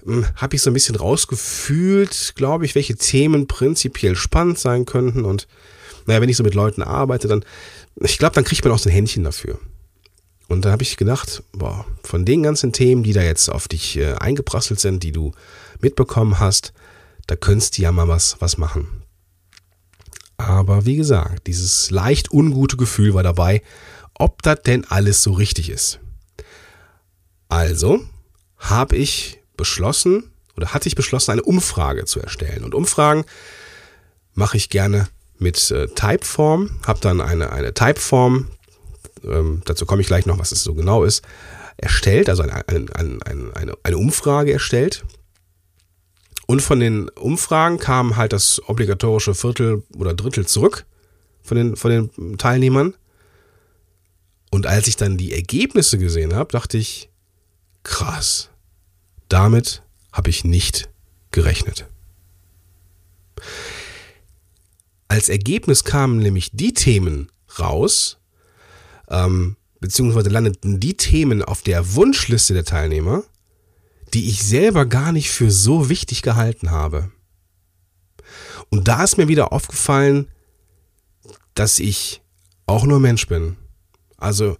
hm, 0.04 0.26
habe 0.36 0.56
ich 0.56 0.62
so 0.62 0.70
ein 0.70 0.74
bisschen 0.74 0.96
rausgefühlt, 0.96 2.34
glaube 2.36 2.64
ich, 2.64 2.74
welche 2.74 2.96
Themen 2.96 3.46
prinzipiell 3.46 4.16
spannend 4.16 4.58
sein 4.58 4.84
könnten. 4.84 5.24
Und 5.24 5.48
naja, 6.06 6.20
wenn 6.20 6.28
ich 6.28 6.36
so 6.36 6.44
mit 6.44 6.54
Leuten 6.54 6.82
arbeite, 6.82 7.28
dann, 7.28 7.44
ich 7.96 8.18
glaube, 8.18 8.34
dann 8.34 8.44
kriegt 8.44 8.64
man 8.64 8.72
auch 8.72 8.78
so 8.78 8.88
ein 8.88 8.92
Händchen 8.92 9.24
dafür. 9.24 9.58
Und 10.48 10.64
da 10.64 10.70
habe 10.70 10.82
ich 10.82 10.96
gedacht, 10.96 11.42
boah, 11.52 11.84
von 12.02 12.24
den 12.24 12.42
ganzen 12.42 12.72
Themen, 12.72 13.02
die 13.02 13.12
da 13.12 13.22
jetzt 13.22 13.50
auf 13.50 13.68
dich 13.68 13.98
äh, 13.98 14.14
eingeprasselt 14.14 14.80
sind, 14.80 15.02
die 15.02 15.12
du 15.12 15.32
mitbekommen 15.80 16.38
hast, 16.38 16.72
da 17.26 17.36
könntest 17.36 17.76
du 17.76 17.82
ja 17.82 17.92
mal 17.92 18.08
was, 18.08 18.36
was 18.40 18.56
machen. 18.56 18.97
Aber 20.38 20.86
wie 20.86 20.96
gesagt, 20.96 21.46
dieses 21.46 21.90
leicht 21.90 22.32
ungute 22.32 22.76
Gefühl 22.76 23.12
war 23.12 23.22
dabei, 23.22 23.62
ob 24.14 24.42
das 24.42 24.62
denn 24.62 24.84
alles 24.86 25.22
so 25.22 25.32
richtig 25.32 25.68
ist. 25.68 26.00
Also 27.48 28.00
habe 28.56 28.96
ich 28.96 29.40
beschlossen 29.56 30.30
oder 30.56 30.72
hatte 30.74 30.88
ich 30.88 30.94
beschlossen, 30.94 31.32
eine 31.32 31.42
Umfrage 31.42 32.04
zu 32.04 32.20
erstellen. 32.20 32.64
Und 32.64 32.74
Umfragen 32.74 33.24
mache 34.34 34.56
ich 34.56 34.70
gerne 34.70 35.08
mit 35.38 35.70
äh, 35.70 35.86
Typeform, 35.88 36.70
habe 36.86 37.00
dann 37.00 37.20
eine, 37.20 37.52
eine 37.52 37.74
Typeform, 37.74 38.48
ähm, 39.24 39.62
dazu 39.66 39.86
komme 39.86 40.02
ich 40.02 40.08
gleich 40.08 40.26
noch, 40.26 40.38
was 40.38 40.52
es 40.52 40.64
so 40.64 40.74
genau 40.74 41.04
ist, 41.04 41.22
erstellt, 41.76 42.28
also 42.28 42.42
eine, 42.42 42.66
eine, 42.68 43.20
eine, 43.24 43.74
eine 43.82 43.98
Umfrage 43.98 44.52
erstellt. 44.52 45.04
Und 46.50 46.62
von 46.62 46.80
den 46.80 47.10
Umfragen 47.10 47.78
kam 47.78 48.16
halt 48.16 48.32
das 48.32 48.62
obligatorische 48.68 49.34
Viertel 49.34 49.82
oder 49.94 50.14
Drittel 50.14 50.46
zurück 50.46 50.86
von 51.42 51.58
den, 51.58 51.76
von 51.76 51.90
den 51.90 52.38
Teilnehmern. 52.38 52.94
Und 54.50 54.66
als 54.66 54.88
ich 54.88 54.96
dann 54.96 55.18
die 55.18 55.34
Ergebnisse 55.34 55.98
gesehen 55.98 56.34
habe, 56.34 56.50
dachte 56.50 56.78
ich, 56.78 57.10
krass, 57.82 58.48
damit 59.28 59.82
habe 60.10 60.30
ich 60.30 60.42
nicht 60.42 60.88
gerechnet. 61.32 61.86
Als 65.08 65.28
Ergebnis 65.28 65.84
kamen 65.84 66.16
nämlich 66.16 66.52
die 66.54 66.72
Themen 66.72 67.30
raus, 67.58 68.16
ähm, 69.10 69.56
beziehungsweise 69.80 70.30
landeten 70.30 70.80
die 70.80 70.96
Themen 70.96 71.42
auf 71.42 71.60
der 71.60 71.94
Wunschliste 71.94 72.54
der 72.54 72.64
Teilnehmer, 72.64 73.22
die 74.14 74.28
ich 74.28 74.44
selber 74.44 74.86
gar 74.86 75.12
nicht 75.12 75.30
für 75.30 75.50
so 75.50 75.88
wichtig 75.88 76.22
gehalten 76.22 76.70
habe. 76.70 77.10
Und 78.70 78.88
da 78.88 79.02
ist 79.02 79.16
mir 79.16 79.28
wieder 79.28 79.52
aufgefallen, 79.52 80.28
dass 81.54 81.78
ich 81.78 82.22
auch 82.66 82.84
nur 82.84 83.00
Mensch 83.00 83.26
bin. 83.26 83.56
Also 84.16 84.56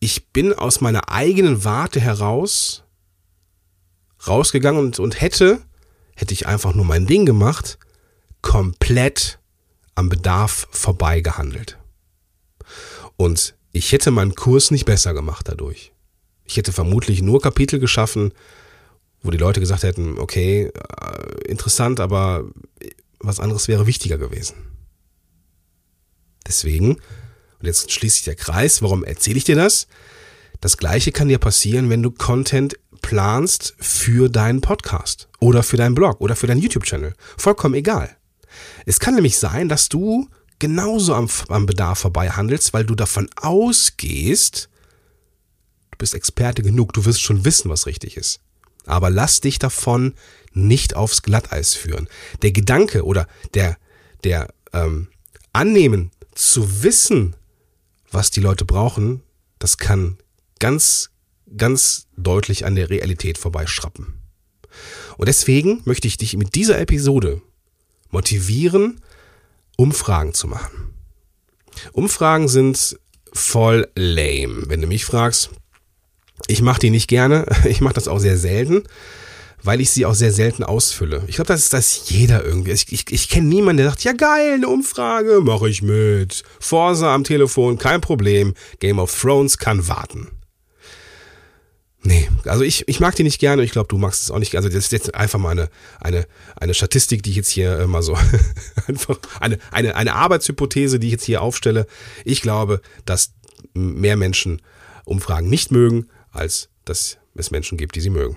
ich 0.00 0.28
bin 0.32 0.52
aus 0.52 0.80
meiner 0.80 1.10
eigenen 1.10 1.64
Warte 1.64 2.00
heraus 2.00 2.84
rausgegangen 4.26 4.80
und, 4.80 4.98
und 4.98 5.20
hätte, 5.20 5.62
hätte 6.16 6.34
ich 6.34 6.46
einfach 6.46 6.74
nur 6.74 6.84
mein 6.84 7.06
Ding 7.06 7.26
gemacht, 7.26 7.78
komplett 8.42 9.38
am 9.94 10.08
Bedarf 10.08 10.68
vorbei 10.70 11.20
gehandelt. 11.20 11.78
Und 13.16 13.54
ich 13.72 13.92
hätte 13.92 14.10
meinen 14.10 14.34
Kurs 14.34 14.70
nicht 14.70 14.84
besser 14.84 15.14
gemacht 15.14 15.48
dadurch. 15.48 15.93
Ich 16.44 16.56
hätte 16.56 16.72
vermutlich 16.72 17.22
nur 17.22 17.40
Kapitel 17.40 17.78
geschaffen, 17.78 18.32
wo 19.22 19.30
die 19.30 19.38
Leute 19.38 19.60
gesagt 19.60 19.82
hätten, 19.82 20.18
okay, 20.18 20.66
äh, 20.66 21.48
interessant, 21.48 22.00
aber 22.00 22.44
was 23.18 23.40
anderes 23.40 23.68
wäre 23.68 23.86
wichtiger 23.86 24.18
gewesen. 24.18 24.54
Deswegen, 26.46 26.96
und 27.58 27.66
jetzt 27.66 27.90
schließt 27.90 28.16
sich 28.16 28.24
der 28.24 28.34
Kreis, 28.34 28.82
warum 28.82 29.02
erzähle 29.04 29.38
ich 29.38 29.44
dir 29.44 29.56
das? 29.56 29.86
Das 30.60 30.76
gleiche 30.76 31.12
kann 31.12 31.28
dir 31.28 31.38
passieren, 31.38 31.88
wenn 31.90 32.02
du 32.02 32.10
Content 32.10 32.76
planst 33.02 33.74
für 33.78 34.28
deinen 34.28 34.60
Podcast 34.60 35.28
oder 35.40 35.62
für 35.62 35.76
deinen 35.76 35.94
Blog 35.94 36.20
oder 36.20 36.36
für 36.36 36.46
deinen 36.46 36.60
YouTube-Channel. 36.60 37.14
Vollkommen 37.36 37.74
egal. 37.74 38.16
Es 38.86 39.00
kann 39.00 39.14
nämlich 39.14 39.38
sein, 39.38 39.68
dass 39.68 39.88
du 39.88 40.28
genauso 40.58 41.14
am, 41.14 41.28
am 41.48 41.66
Bedarf 41.66 41.98
vorbei 41.98 42.30
handelst, 42.30 42.72
weil 42.72 42.84
du 42.84 42.94
davon 42.94 43.28
ausgehst, 43.36 44.68
du 45.94 45.98
bist 45.98 46.14
Experte 46.14 46.62
genug, 46.62 46.92
du 46.92 47.04
wirst 47.04 47.22
schon 47.22 47.44
wissen, 47.44 47.70
was 47.70 47.86
richtig 47.86 48.16
ist. 48.16 48.40
Aber 48.84 49.10
lass 49.10 49.40
dich 49.40 49.58
davon 49.58 50.14
nicht 50.52 50.94
aufs 50.94 51.22
Glatteis 51.22 51.74
führen. 51.74 52.08
Der 52.42 52.52
Gedanke 52.52 53.04
oder 53.04 53.26
der, 53.54 53.78
der 54.24 54.52
ähm, 54.72 55.08
Annehmen 55.52 56.10
zu 56.34 56.82
wissen, 56.82 57.36
was 58.10 58.30
die 58.30 58.40
Leute 58.40 58.64
brauchen, 58.64 59.22
das 59.58 59.78
kann 59.78 60.18
ganz, 60.58 61.10
ganz 61.56 62.08
deutlich 62.16 62.66
an 62.66 62.74
der 62.74 62.90
Realität 62.90 63.38
vorbeischrappen. 63.38 64.14
Und 65.16 65.28
deswegen 65.28 65.80
möchte 65.84 66.08
ich 66.08 66.16
dich 66.16 66.36
mit 66.36 66.56
dieser 66.56 66.80
Episode 66.80 67.40
motivieren, 68.10 69.00
Umfragen 69.76 70.34
zu 70.34 70.48
machen. 70.48 70.92
Umfragen 71.92 72.48
sind 72.48 72.98
voll 73.32 73.88
lame, 73.94 74.64
wenn 74.68 74.80
du 74.80 74.86
mich 74.86 75.04
fragst. 75.04 75.50
Ich 76.46 76.62
mache 76.62 76.80
die 76.80 76.90
nicht 76.90 77.08
gerne, 77.08 77.46
ich 77.64 77.80
mache 77.80 77.94
das 77.94 78.08
auch 78.08 78.18
sehr 78.18 78.36
selten, 78.36 78.84
weil 79.62 79.80
ich 79.80 79.90
sie 79.90 80.04
auch 80.04 80.14
sehr 80.14 80.32
selten 80.32 80.62
ausfülle. 80.62 81.22
Ich 81.26 81.36
glaube, 81.36 81.48
das 81.48 81.62
ist 81.62 81.72
das 81.72 82.10
jeder 82.10 82.44
irgendwie. 82.44 82.72
Ich, 82.72 82.92
ich, 82.92 83.10
ich 83.10 83.28
kenne 83.28 83.48
niemanden, 83.48 83.78
der 83.78 83.90
sagt, 83.90 84.04
ja 84.04 84.12
geil, 84.12 84.54
eine 84.54 84.68
Umfrage, 84.68 85.40
mache 85.40 85.68
ich 85.68 85.82
mit. 85.82 86.42
Forsa 86.60 87.14
am 87.14 87.24
Telefon, 87.24 87.78
kein 87.78 88.00
Problem. 88.00 88.54
Game 88.80 88.98
of 88.98 89.18
Thrones 89.18 89.58
kann 89.58 89.88
warten. 89.88 90.30
Nee, 92.06 92.28
also 92.44 92.62
ich, 92.62 92.86
ich 92.86 93.00
mag 93.00 93.14
die 93.16 93.22
nicht 93.22 93.38
gerne, 93.38 93.62
ich 93.64 93.70
glaube, 93.70 93.88
du 93.88 93.96
magst 93.96 94.22
es 94.22 94.30
auch 94.30 94.38
nicht. 94.38 94.56
Also 94.56 94.68
das 94.68 94.76
ist 94.76 94.92
jetzt 94.92 95.14
einfach 95.14 95.38
mal 95.38 95.50
eine, 95.50 95.70
eine, 96.00 96.26
eine 96.54 96.74
Statistik, 96.74 97.22
die 97.22 97.30
ich 97.30 97.36
jetzt 97.36 97.48
hier 97.48 97.78
äh, 97.78 97.86
mal 97.86 98.02
so 98.02 98.14
einfach 98.86 99.18
eine, 99.40 99.58
eine, 99.70 99.96
eine 99.96 100.14
Arbeitshypothese, 100.14 100.98
die 100.98 101.06
ich 101.06 101.12
jetzt 101.12 101.24
hier 101.24 101.40
aufstelle. 101.40 101.86
Ich 102.26 102.42
glaube, 102.42 102.82
dass 103.06 103.32
mehr 103.72 104.18
Menschen 104.18 104.60
Umfragen 105.06 105.48
nicht 105.48 105.70
mögen, 105.70 106.08
als 106.34 106.68
dass 106.84 107.16
es 107.34 107.50
Menschen 107.50 107.78
gibt, 107.78 107.96
die 107.96 108.00
sie 108.00 108.10
mögen. 108.10 108.36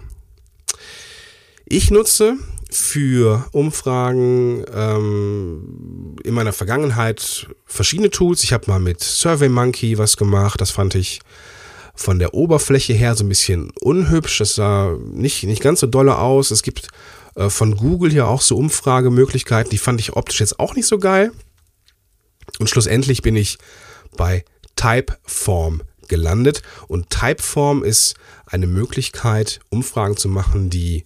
Ich 1.66 1.92
nutze 1.92 2.38
für 2.70 3.46
Umfragen 3.52 4.64
ähm, 4.74 6.16
in 6.24 6.34
meiner 6.34 6.54
Vergangenheit 6.54 7.48
verschiedene 7.66 8.10
Tools. 8.10 8.44
Ich 8.44 8.54
habe 8.54 8.70
mal 8.70 8.80
mit 8.80 9.04
SurveyMonkey 9.04 9.98
was 9.98 10.18
gemacht, 10.18 10.62
das 10.62 10.72
fand 10.72 10.96
ich 10.96 11.20
von 11.96 12.20
der 12.20 12.34
Oberfläche 12.34 12.94
her 12.94 13.16
so 13.16 13.24
ein 13.24 13.30
bisschen 13.30 13.72
unhübsch. 13.82 14.38
Das 14.38 14.56
sah 14.56 14.96
nicht, 15.12 15.44
nicht 15.44 15.62
ganz 15.62 15.80
so 15.80 15.88
dolle 15.88 16.18
aus. 16.20 16.52
Es 16.52 16.62
gibt 16.62 16.90
äh, 17.36 17.50
von 17.50 17.76
Google 17.76 18.12
hier 18.12 18.28
auch 18.28 18.42
so 18.42 18.56
Umfragemöglichkeiten, 18.58 19.72
die 19.72 19.78
fand 19.78 20.00
ich 20.00 20.14
optisch 20.14 20.40
jetzt 20.40 20.60
auch 20.60 20.76
nicht 20.76 20.88
so 20.88 21.00
geil. 21.00 21.32
Und 22.60 22.70
schlussendlich 22.70 23.22
bin 23.22 23.36
ich 23.36 23.58
bei 24.16 24.46
Typeform 24.76 25.82
gelandet. 26.08 26.62
Und 26.88 27.10
Typeform 27.10 27.84
ist 27.84 28.16
eine 28.46 28.68
Möglichkeit, 28.68 29.60
Umfragen 29.70 30.18
zu 30.18 30.30
machen, 30.30 30.70
die 30.70 31.04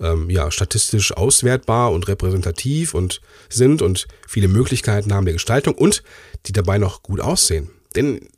ähm, 0.00 0.30
ja, 0.30 0.50
statistisch 0.50 1.16
auswertbar 1.16 1.92
und 1.92 2.08
repräsentativ 2.08 2.94
und 2.94 3.20
sind 3.48 3.82
und 3.82 4.06
viele 4.26 4.48
Möglichkeiten 4.48 5.12
haben 5.12 5.24
der 5.24 5.34
Gestaltung 5.34 5.74
und 5.74 6.02
die 6.46 6.52
dabei 6.52 6.78
noch 6.78 7.02
gut 7.02 7.20
aussehen. 7.20 7.70
Denn 7.94 8.28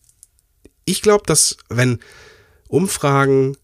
ich 0.84 1.02
glaube, 1.02 1.24
dass 1.26 1.56
wenn 1.68 1.98
Umfragen, 2.68 3.56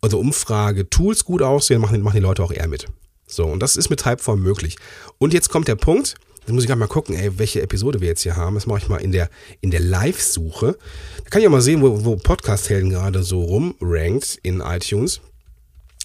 also 0.00 0.18
Umfrage-Tools 0.18 1.24
gut 1.24 1.42
aussehen, 1.42 1.80
machen, 1.80 2.00
machen 2.02 2.16
die 2.16 2.22
Leute 2.22 2.42
auch 2.42 2.52
eher 2.52 2.68
mit. 2.68 2.86
So, 3.26 3.44
und 3.44 3.60
das 3.60 3.76
ist 3.76 3.90
mit 3.90 4.00
Typeform 4.00 4.40
möglich. 4.40 4.76
Und 5.18 5.32
jetzt 5.32 5.48
kommt 5.48 5.68
der 5.68 5.76
Punkt, 5.76 6.14
jetzt 6.46 6.54
muss 6.54 6.62
ich 6.62 6.68
gerade 6.68 6.78
mal 6.78 6.86
gucken, 6.86 7.16
ey, 7.16 7.36
welche 7.40 7.60
Episode 7.60 8.00
wir 8.00 8.06
jetzt 8.06 8.22
hier 8.22 8.36
haben. 8.36 8.54
Das 8.54 8.66
mache 8.66 8.78
ich 8.78 8.88
mal 8.88 8.98
in 8.98 9.10
der, 9.10 9.28
in 9.60 9.72
der 9.72 9.80
Live-Suche. 9.80 10.78
Da 11.24 11.28
kann 11.28 11.40
ich 11.40 11.48
auch 11.48 11.52
mal 11.52 11.60
sehen, 11.60 11.82
wo, 11.82 12.04
wo 12.04 12.14
Podcast-Helden 12.14 12.90
gerade 12.90 13.24
so 13.24 13.42
rumrankt 13.42 14.38
in 14.44 14.60
iTunes. 14.60 15.20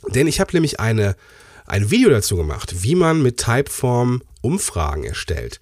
Denn 0.08 0.26
ich 0.26 0.40
habe 0.40 0.50
nämlich 0.54 0.80
eine, 0.80 1.16
ein 1.68 1.92
Video 1.92 2.10
dazu 2.10 2.38
gemacht, 2.38 2.82
wie 2.82 2.96
man 2.96 3.22
mit 3.22 3.38
Typeform 3.38 4.24
Umfragen 4.42 5.04
erstellt. 5.04 5.60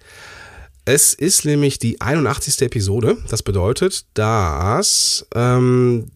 Es 0.86 1.12
ist 1.12 1.44
nämlich 1.44 1.78
die 1.78 2.00
81. 2.00 2.62
Episode. 2.62 3.18
Das 3.28 3.42
bedeutet, 3.42 4.06
dass 4.14 5.26
ähm, 5.34 6.06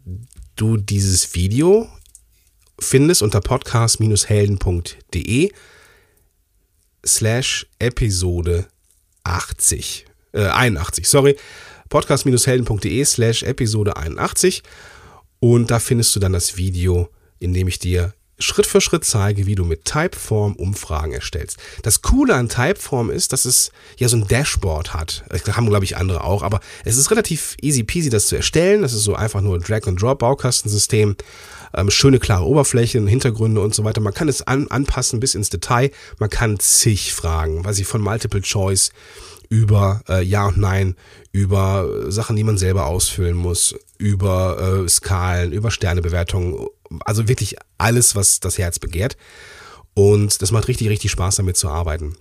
du 0.56 0.78
dieses 0.78 1.35
Video 1.35 1.87
findest 2.78 3.21
unter 3.21 3.42
podcast-helden.de 3.42 5.52
slash 7.06 7.66
Episode 7.78 8.66
80. 9.25 10.06
Äh, 10.32 10.46
81, 10.46 11.08
sorry. 11.08 11.37
podcast-helden.de 11.88 13.04
slash 13.04 13.42
Episode 13.42 13.96
81. 13.96 14.62
Und 15.40 15.70
da 15.70 15.78
findest 15.78 16.14
du 16.16 16.20
dann 16.20 16.32
das 16.32 16.56
Video, 16.56 17.08
in 17.38 17.52
dem 17.52 17.68
ich 17.68 17.78
dir 17.78 18.14
Schritt 18.38 18.66
für 18.66 18.80
Schritt 18.80 19.04
zeige, 19.04 19.46
wie 19.46 19.54
du 19.54 19.64
mit 19.64 19.84
Typeform 19.84 20.54
Umfragen 20.54 21.12
erstellst. 21.12 21.58
Das 21.82 22.02
Coole 22.02 22.34
an 22.34 22.49
Typeform 22.49 23.11
ist, 23.11 23.32
dass 23.32 23.44
es 23.44 23.70
ja 23.96 24.08
so 24.08 24.16
ein 24.16 24.26
Dashboard 24.26 24.92
hat. 24.92 25.25
Das 25.28 25.56
haben, 25.56 25.68
glaube 25.68 25.84
ich, 25.84 25.96
andere 25.96 26.25
auch, 26.25 26.42
aber 26.42 26.61
es 26.84 26.96
ist 26.96 27.11
relativ 27.11 27.56
easy 27.62 27.84
peasy, 27.84 28.11
das 28.11 28.26
zu 28.26 28.37
erstellen. 28.37 28.82
Das 28.82 28.92
ist 28.92 29.04
so 29.04 29.14
einfach 29.14 29.40
nur 29.40 29.56
ein 29.56 29.62
Drag-and-Drop-Baukastensystem. 29.62 31.16
Ähm, 31.75 31.90
schöne, 31.90 32.19
klare 32.19 32.45
Oberflächen, 32.45 33.07
Hintergründe 33.07 33.61
und 33.61 33.75
so 33.75 33.85
weiter. 33.85 34.00
Man 34.00 34.14
kann 34.14 34.28
es 34.28 34.43
an, 34.43 34.69
anpassen 34.69 35.21
bis 35.21 35.35
ins 35.35 35.50
Detail. 35.50 35.90
Man 36.19 36.31
kann 36.31 36.59
zig 36.59 37.12
Fragen, 37.12 37.64
weiß 37.64 37.78
ich, 37.78 37.87
von 37.87 38.00
Multiple 38.00 38.43
Choice 38.43 38.90
über 39.49 40.02
äh, 40.09 40.23
Ja 40.23 40.47
und 40.47 40.57
Nein, 40.57 40.97
über 41.33 42.11
Sachen, 42.11 42.37
die 42.37 42.45
man 42.45 42.59
selber 42.59 42.87
ausfüllen 42.87 43.37
muss, 43.37 43.75
über 43.99 44.85
äh, 44.85 44.88
Skalen, 44.88 45.52
über 45.52 45.71
Sternebewertungen, 45.71 46.66
also 47.04 47.28
wirklich 47.28 47.57
alles, 47.78 48.14
was 48.14 48.40
das 48.40 48.59
Herz 48.59 48.78
begehrt. 48.78 49.16
Und 49.95 50.43
das 50.43 50.50
macht 50.50 50.69
richtig, 50.69 50.88
richtig 50.88 51.11
Spaß, 51.11 51.37
damit 51.37 51.57
zu 51.57 51.69
arbeiten. 51.69 52.16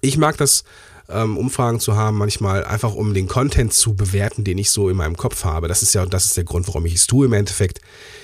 Ich 0.00 0.18
mag 0.18 0.36
das, 0.36 0.64
ähm, 1.08 1.36
Umfragen 1.36 1.80
zu 1.80 1.96
haben, 1.96 2.18
manchmal 2.18 2.64
einfach 2.64 2.94
um 2.94 3.14
den 3.14 3.28
Content 3.28 3.72
zu 3.72 3.94
bewerten, 3.94 4.44
den 4.44 4.58
ich 4.58 4.70
so 4.70 4.88
in 4.88 4.96
meinem 4.96 5.16
Kopf 5.16 5.44
habe. 5.44 5.68
Das 5.68 5.82
ist 5.82 5.94
ja, 5.94 6.06
das 6.06 6.26
ist 6.26 6.36
der 6.36 6.44
Grund, 6.44 6.66
warum 6.68 6.86
ich 6.86 6.94
es 6.94 7.06
tue 7.06 7.26
im 7.26 7.32
Endeffekt. 7.32 7.80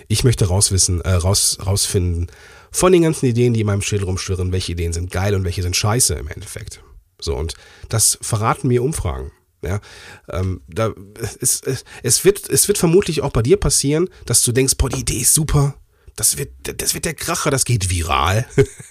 Ich 0.08 0.24
möchte 0.24 0.46
rauswissen, 0.46 1.00
äh, 1.02 1.12
raus, 1.12 1.58
rausfinden 1.64 2.28
von 2.70 2.92
den 2.92 3.02
ganzen 3.02 3.26
Ideen, 3.26 3.54
die 3.54 3.60
in 3.60 3.66
meinem 3.66 3.82
Schädel 3.82 4.06
rumschwirren, 4.06 4.52
welche 4.52 4.72
Ideen 4.72 4.92
sind 4.92 5.10
geil 5.10 5.34
und 5.34 5.44
welche 5.44 5.62
sind 5.62 5.76
scheiße 5.76 6.14
im 6.14 6.28
Endeffekt. 6.28 6.82
So, 7.20 7.36
und 7.36 7.54
das 7.88 8.18
verraten 8.20 8.68
mir 8.68 8.82
Umfragen. 8.82 9.30
Ja, 9.64 9.80
ähm, 10.28 10.62
da, 10.66 10.92
es, 11.40 11.62
es, 11.62 11.84
es, 12.02 12.24
wird, 12.24 12.50
es 12.50 12.66
wird 12.66 12.78
vermutlich 12.78 13.22
auch 13.22 13.30
bei 13.30 13.42
dir 13.42 13.58
passieren, 13.58 14.08
dass 14.26 14.42
du 14.42 14.50
denkst, 14.50 14.74
boah, 14.76 14.88
die 14.88 15.02
Idee 15.02 15.18
ist 15.18 15.34
super, 15.34 15.76
das 16.16 16.36
wird, 16.36 16.50
das 16.62 16.94
wird 16.94 17.04
der 17.04 17.14
Kracher, 17.14 17.52
das 17.52 17.64
geht 17.64 17.88
viral. 17.88 18.44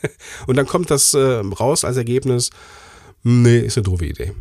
und 0.48 0.56
dann 0.56 0.68
kommt 0.68 0.90
das 0.90 1.14
äh, 1.14 1.20
raus 1.20 1.84
als 1.84 1.98
Ergebnis, 1.98 2.52
nee, 3.24 3.60
ist 3.60 3.78
eine 3.78 3.84
doofe 3.84 4.06
Idee. 4.06 4.34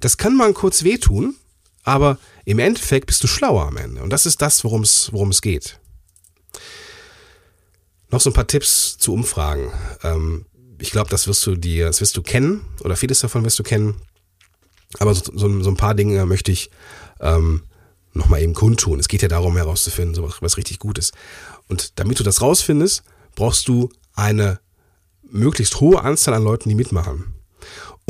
Das 0.00 0.16
kann 0.16 0.36
mal 0.36 0.52
kurz 0.52 0.84
wehtun, 0.84 1.34
aber 1.82 2.18
im 2.44 2.58
Endeffekt 2.58 3.06
bist 3.06 3.22
du 3.22 3.26
schlauer 3.26 3.66
am 3.66 3.76
Ende. 3.76 4.02
Und 4.02 4.10
das 4.10 4.26
ist 4.26 4.42
das, 4.42 4.64
worum 4.64 4.82
es, 4.82 5.40
geht. 5.42 5.78
Noch 8.10 8.20
so 8.20 8.30
ein 8.30 8.34
paar 8.34 8.46
Tipps 8.46 8.98
zu 8.98 9.12
Umfragen. 9.12 9.70
Ähm, 10.02 10.46
ich 10.78 10.90
glaube, 10.90 11.10
das 11.10 11.26
wirst 11.26 11.46
du 11.46 11.56
dir, 11.56 11.86
das 11.86 12.00
wirst 12.00 12.16
du 12.16 12.22
kennen 12.22 12.62
oder 12.80 12.96
vieles 12.96 13.20
davon 13.20 13.44
wirst 13.44 13.58
du 13.58 13.62
kennen. 13.62 14.00
Aber 14.98 15.14
so, 15.14 15.30
so, 15.34 15.62
so 15.62 15.70
ein 15.70 15.76
paar 15.76 15.94
Dinge 15.94 16.26
möchte 16.26 16.50
ich 16.50 16.70
ähm, 17.20 17.62
nochmal 18.12 18.42
eben 18.42 18.54
kundtun. 18.54 18.98
Es 18.98 19.08
geht 19.08 19.22
ja 19.22 19.28
darum 19.28 19.56
herauszufinden, 19.56 20.14
so 20.14 20.28
was 20.40 20.56
richtig 20.56 20.78
gut 20.78 20.98
ist. 20.98 21.14
Und 21.68 21.98
damit 21.98 22.18
du 22.18 22.24
das 22.24 22.42
rausfindest, 22.42 23.04
brauchst 23.36 23.68
du 23.68 23.90
eine 24.14 24.60
möglichst 25.22 25.80
hohe 25.80 26.02
Anzahl 26.02 26.34
an 26.34 26.42
Leuten, 26.42 26.68
die 26.68 26.74
mitmachen. 26.74 27.34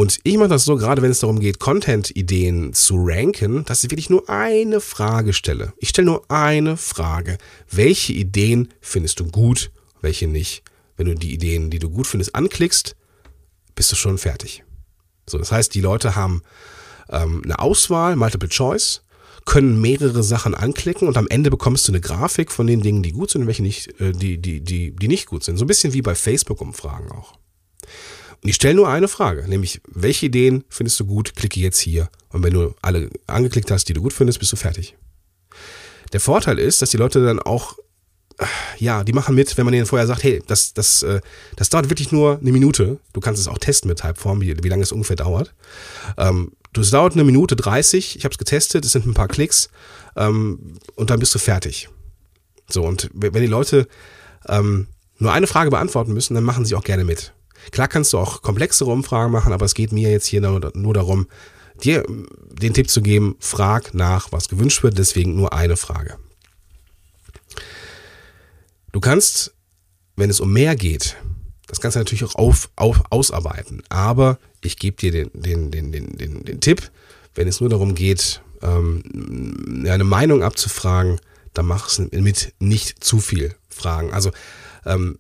Und 0.01 0.19
ich 0.23 0.39
mache 0.39 0.49
das 0.49 0.65
so, 0.65 0.77
gerade 0.77 1.03
wenn 1.03 1.11
es 1.11 1.19
darum 1.19 1.41
geht, 1.41 1.59
Content-Ideen 1.59 2.73
zu 2.73 2.95
ranken, 2.97 3.67
dass 3.67 3.85
ich 3.85 3.91
wirklich 3.91 4.09
nur 4.09 4.31
eine 4.31 4.81
Frage 4.81 5.35
stelle. 5.35 5.75
Ich 5.77 5.91
stelle 5.91 6.07
nur 6.07 6.23
eine 6.31 6.79
Frage. 6.79 7.37
Welche 7.71 8.15
Ideen 8.15 8.73
findest 8.81 9.21
du 9.21 9.27
gut, 9.27 9.71
welche 10.01 10.27
nicht? 10.27 10.63
Wenn 10.97 11.05
du 11.05 11.15
die 11.15 11.35
Ideen, 11.35 11.69
die 11.69 11.79
du 11.79 11.91
gut 11.91 12.07
findest, 12.07 12.35
anklickst, 12.35 12.97
bist 13.75 13.93
du 13.93 13.97
schon 13.97 14.17
fertig. 14.17 14.65
So, 15.29 15.37
das 15.37 15.53
heißt, 15.53 15.75
die 15.75 15.83
Leute 15.83 16.17
haben 16.17 16.45
ähm, 17.11 17.43
eine 17.45 17.59
Auswahl, 17.59 18.17
Multiple 18.17 18.49
Choice, 18.49 19.03
können 19.45 19.83
mehrere 19.83 20.23
Sachen 20.23 20.55
anklicken 20.55 21.09
und 21.09 21.19
am 21.19 21.29
Ende 21.29 21.51
bekommst 21.51 21.87
du 21.87 21.93
eine 21.93 22.01
Grafik 22.01 22.53
von 22.53 22.67
den 22.67 22.81
Dingen, 22.81 23.03
die 23.03 23.13
gut 23.13 23.33
sind 23.33 23.43
und 23.43 23.49
welche 23.49 23.63
nicht, 23.63 24.01
äh, 24.01 24.13
die, 24.13 24.39
die, 24.39 24.63
die, 24.63 24.97
die 24.97 25.09
nicht 25.09 25.27
gut 25.27 25.45
sind. 25.45 25.59
So 25.59 25.67
ein 25.67 25.69
bisschen 25.69 25.93
wie 25.93 26.01
bei 26.01 26.15
Facebook-Umfragen 26.15 27.13
auch. 27.13 27.40
Ich 28.43 28.55
stelle 28.55 28.75
nur 28.75 28.89
eine 28.89 29.09
Frage, 29.09 29.47
nämlich, 29.49 29.81
welche 29.87 30.27
Ideen 30.27 30.65
findest 30.69 30.99
du 31.01 31.05
gut? 31.05 31.37
Klicke 31.37 31.61
jetzt 31.61 31.79
hier. 31.79 32.09
Und 32.31 32.43
wenn 32.43 32.55
du 32.55 32.75
alle 32.81 33.11
angeklickt 33.27 33.71
hast, 33.71 33.89
die 33.89 33.93
du 33.93 34.01
gut 34.01 34.13
findest, 34.13 34.39
bist 34.39 34.53
du 34.53 34.57
fertig. 34.57 34.97
Der 36.13 36.21
Vorteil 36.21 36.59
ist, 36.59 36.81
dass 36.81 36.91
die 36.91 36.97
Leute 36.97 37.23
dann 37.23 37.39
auch 37.39 37.77
ja, 38.79 39.05
die 39.05 39.13
machen 39.13 39.35
mit, 39.35 39.57
wenn 39.57 39.65
man 39.65 39.73
denen 39.73 39.87
vorher 39.87 40.07
sagt, 40.07 40.23
hey, 40.23 40.43
das, 40.47 40.73
das, 40.73 41.03
äh, 41.03 41.21
das 41.57 41.69
dauert 41.69 41.91
wirklich 41.91 42.13
nur 42.13 42.39
eine 42.39 42.53
Minute. 42.53 42.99
Du 43.13 43.21
kannst 43.21 43.41
es 43.41 43.49
auch 43.49 43.59
testen 43.59 43.89
mit 43.89 44.01
Typeform, 44.01 44.41
wie, 44.41 44.57
wie 44.63 44.69
lange 44.69 44.83
es 44.83 44.93
ungefähr 44.93 45.17
dauert. 45.17 45.55
Ähm, 46.17 46.53
das 46.73 46.91
dauert 46.91 47.15
eine 47.15 47.25
Minute 47.25 47.57
30, 47.57 48.17
ich 48.17 48.25
habe 48.25 48.33
es 48.33 48.39
getestet, 48.39 48.85
es 48.85 48.93
sind 48.93 49.07
ein 49.07 49.15
paar 49.15 49.29
Klicks 49.29 49.71
ähm, 50.17 50.77
und 50.95 51.11
dann 51.11 51.19
bist 51.21 51.35
du 51.35 51.39
fertig. 51.39 51.89
So, 52.69 52.85
und 52.85 53.11
wenn 53.13 53.33
die 53.43 53.49
Leute 53.49 53.89
ähm, 54.49 54.87
nur 55.19 55.33
eine 55.33 55.49
Frage 55.49 55.71
beantworten 55.71 56.13
müssen, 56.13 56.35
dann 56.35 56.45
machen 56.45 56.65
sie 56.65 56.77
auch 56.77 56.85
gerne 56.85 57.05
mit. 57.05 57.33
Klar 57.71 57.89
kannst 57.89 58.13
du 58.13 58.19
auch 58.19 58.43
komplexere 58.43 58.91
Umfragen 58.91 59.33
machen, 59.33 59.53
aber 59.53 59.65
es 59.65 59.75
geht 59.75 59.93
mir 59.93 60.11
jetzt 60.11 60.27
hier 60.27 60.41
nur, 60.41 60.73
nur 60.75 60.95
darum, 60.95 61.27
dir 61.83 62.05
den 62.07 62.75
Tipp 62.75 62.91
zu 62.91 63.03
geben, 63.03 63.37
frag 63.39 63.95
nach, 63.95 64.33
was 64.33 64.49
gewünscht 64.49 64.83
wird, 64.83 64.99
deswegen 64.99 65.37
nur 65.37 65.53
eine 65.53 65.77
Frage. 65.77 66.19
Du 68.93 69.01
kannst, 69.01 69.55
wenn 70.17 70.31
es 70.31 70.41
um 70.41 70.53
mehr 70.53 70.77
geht, 70.77 71.17
das 71.69 71.81
kannst 71.81 71.95
du 71.95 72.01
natürlich 72.01 72.25
auch 72.25 72.35
auf, 72.35 72.71
auf, 72.75 73.03
ausarbeiten. 73.11 73.83
Aber 73.89 74.39
ich 74.61 74.77
gebe 74.77 74.97
dir 74.97 75.13
den, 75.13 75.31
den, 75.33 75.71
den, 75.71 75.93
den, 75.93 76.17
den, 76.17 76.45
den 76.45 76.61
Tipp, 76.61 76.91
wenn 77.35 77.47
es 77.47 77.61
nur 77.61 77.71
darum 77.71 77.95
geht, 77.95 78.43
ähm, 78.63 79.85
eine 79.89 80.05
Meinung 80.05 80.43
abzufragen, 80.43 81.21
dann 81.55 81.67
mach 81.67 81.89
es 81.89 81.99
mit 81.99 82.55
nicht 82.59 83.03
zu 83.03 83.21
viel 83.21 83.55
Fragen. 83.69 84.13
Also 84.13 84.33
ähm, 84.85 85.17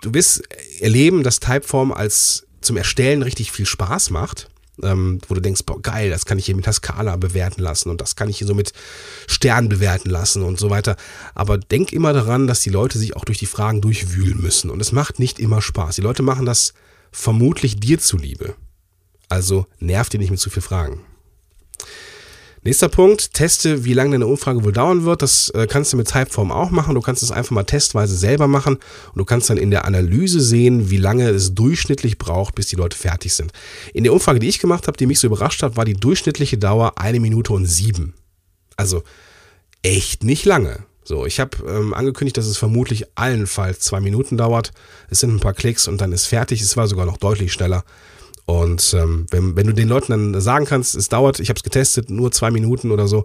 du 0.00 0.14
wirst 0.14 0.42
erleben, 0.80 1.22
dass 1.22 1.40
Typeform 1.40 1.92
als 1.92 2.46
zum 2.60 2.76
Erstellen 2.76 3.22
richtig 3.22 3.52
viel 3.52 3.66
Spaß 3.66 4.10
macht 4.10 4.48
ähm, 4.82 5.20
wo 5.28 5.34
du 5.34 5.40
denkst, 5.40 5.62
boah, 5.64 5.80
geil, 5.80 6.10
das 6.10 6.24
kann 6.24 6.38
ich 6.38 6.46
hier 6.46 6.56
mit 6.56 6.66
der 6.66 6.72
Skala 6.72 7.16
bewerten 7.16 7.62
lassen 7.62 7.90
und 7.90 8.00
das 8.00 8.16
kann 8.16 8.28
ich 8.28 8.38
hier 8.38 8.46
so 8.46 8.54
mit 8.54 8.72
Sternen 9.26 9.68
bewerten 9.68 10.10
lassen 10.10 10.42
und 10.42 10.58
so 10.58 10.70
weiter. 10.70 10.96
Aber 11.34 11.58
denk 11.58 11.92
immer 11.92 12.12
daran, 12.12 12.46
dass 12.46 12.60
die 12.60 12.70
Leute 12.70 12.98
sich 12.98 13.14
auch 13.16 13.24
durch 13.24 13.38
die 13.38 13.46
Fragen 13.46 13.80
durchwühlen 13.80 14.40
müssen. 14.40 14.70
Und 14.70 14.80
es 14.80 14.92
macht 14.92 15.18
nicht 15.18 15.38
immer 15.38 15.62
Spaß. 15.62 15.96
Die 15.96 16.02
Leute 16.02 16.22
machen 16.22 16.46
das 16.46 16.74
vermutlich 17.12 17.78
dir 17.78 17.98
zuliebe. 17.98 18.54
Also 19.28 19.66
nervt 19.78 20.12
dir 20.12 20.18
nicht 20.18 20.30
mit 20.30 20.40
zu 20.40 20.50
viel 20.50 20.62
Fragen. 20.62 21.00
Nächster 22.66 22.88
Punkt, 22.88 23.34
teste, 23.34 23.84
wie 23.84 23.92
lange 23.92 24.12
deine 24.12 24.26
Umfrage 24.26 24.64
wohl 24.64 24.72
dauern 24.72 25.04
wird. 25.04 25.20
Das 25.20 25.50
äh, 25.50 25.66
kannst 25.66 25.92
du 25.92 25.98
mit 25.98 26.08
Typeform 26.08 26.50
auch 26.50 26.70
machen. 26.70 26.94
Du 26.94 27.02
kannst 27.02 27.22
es 27.22 27.30
einfach 27.30 27.50
mal 27.50 27.64
testweise 27.64 28.16
selber 28.16 28.48
machen 28.48 28.76
und 28.76 29.18
du 29.18 29.26
kannst 29.26 29.50
dann 29.50 29.58
in 29.58 29.70
der 29.70 29.84
Analyse 29.84 30.40
sehen, 30.40 30.88
wie 30.88 30.96
lange 30.96 31.28
es 31.28 31.54
durchschnittlich 31.54 32.16
braucht, 32.16 32.54
bis 32.54 32.68
die 32.68 32.76
Leute 32.76 32.96
fertig 32.96 33.34
sind. 33.34 33.52
In 33.92 34.02
der 34.02 34.14
Umfrage, 34.14 34.38
die 34.38 34.48
ich 34.48 34.60
gemacht 34.60 34.86
habe, 34.86 34.96
die 34.96 35.06
mich 35.06 35.20
so 35.20 35.26
überrascht 35.26 35.62
hat, 35.62 35.76
war 35.76 35.84
die 35.84 35.92
durchschnittliche 35.92 36.56
Dauer 36.56 36.94
eine 36.96 37.20
Minute 37.20 37.52
und 37.52 37.66
sieben. 37.66 38.14
Also 38.76 39.02
echt 39.82 40.24
nicht 40.24 40.46
lange. 40.46 40.86
So, 41.04 41.26
ich 41.26 41.40
habe 41.40 41.58
ähm, 41.68 41.92
angekündigt, 41.92 42.38
dass 42.38 42.46
es 42.46 42.56
vermutlich 42.56 43.04
allenfalls 43.14 43.80
zwei 43.80 44.00
Minuten 44.00 44.38
dauert. 44.38 44.72
Es 45.10 45.20
sind 45.20 45.34
ein 45.34 45.40
paar 45.40 45.52
Klicks 45.52 45.86
und 45.86 46.00
dann 46.00 46.12
ist 46.12 46.24
fertig. 46.24 46.62
Es 46.62 46.78
war 46.78 46.88
sogar 46.88 47.04
noch 47.04 47.18
deutlich 47.18 47.52
schneller. 47.52 47.84
Und 48.46 48.94
ähm, 48.94 49.26
wenn, 49.30 49.56
wenn 49.56 49.66
du 49.66 49.72
den 49.72 49.88
Leuten 49.88 50.10
dann 50.10 50.40
sagen 50.40 50.66
kannst, 50.66 50.94
es 50.94 51.08
dauert, 51.08 51.40
ich 51.40 51.48
habe 51.48 51.56
es 51.56 51.62
getestet, 51.62 52.10
nur 52.10 52.30
zwei 52.30 52.50
Minuten 52.50 52.90
oder 52.90 53.08
so, 53.08 53.24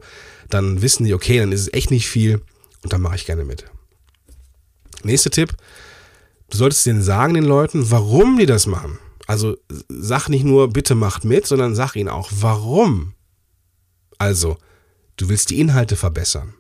dann 0.50 0.82
wissen 0.82 1.04
die, 1.04 1.14
okay, 1.14 1.40
dann 1.40 1.52
ist 1.52 1.62
es 1.62 1.74
echt 1.74 1.92
nicht 1.92 2.08
viel 2.08 2.42
und 2.84 2.94
dann 2.94 3.02
mache 3.02 3.16
ich 3.16 3.26
gerne 3.26 3.44
mit. 3.44 3.66
Nächster 5.04 5.30
Tipp, 5.30 5.56
du 6.50 6.58
solltest 6.58 6.86
denen 6.86 7.02
sagen, 7.02 7.34
den 7.34 7.44
Leuten, 7.44 7.92
warum 7.92 8.38
die 8.38 8.46
das 8.46 8.66
machen. 8.66 8.98
Also 9.28 9.58
sag 9.90 10.30
nicht 10.30 10.46
nur, 10.46 10.70
bitte 10.70 10.96
macht 10.96 11.26
mit, 11.26 11.46
sondern 11.46 11.76
sag 11.76 11.96
ihnen 11.96 12.10
auch, 12.10 12.32
warum. 12.34 13.14
Also, 14.18 14.58
du 15.18 15.30
willst 15.30 15.50
die 15.50 15.60
Inhalte 15.60 15.96
verbessern. 15.96 16.54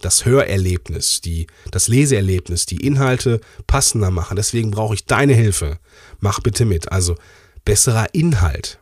Das 0.00 0.24
Hörerlebnis, 0.24 1.20
die, 1.20 1.46
das 1.70 1.88
Leseerlebnis, 1.88 2.66
die 2.66 2.84
Inhalte 2.86 3.40
passender 3.66 4.10
machen. 4.10 4.36
Deswegen 4.36 4.70
brauche 4.70 4.94
ich 4.94 5.06
deine 5.06 5.34
Hilfe. 5.34 5.78
Mach 6.20 6.40
bitte 6.40 6.64
mit. 6.64 6.90
Also 6.90 7.16
besserer 7.64 8.14
Inhalt. 8.14 8.78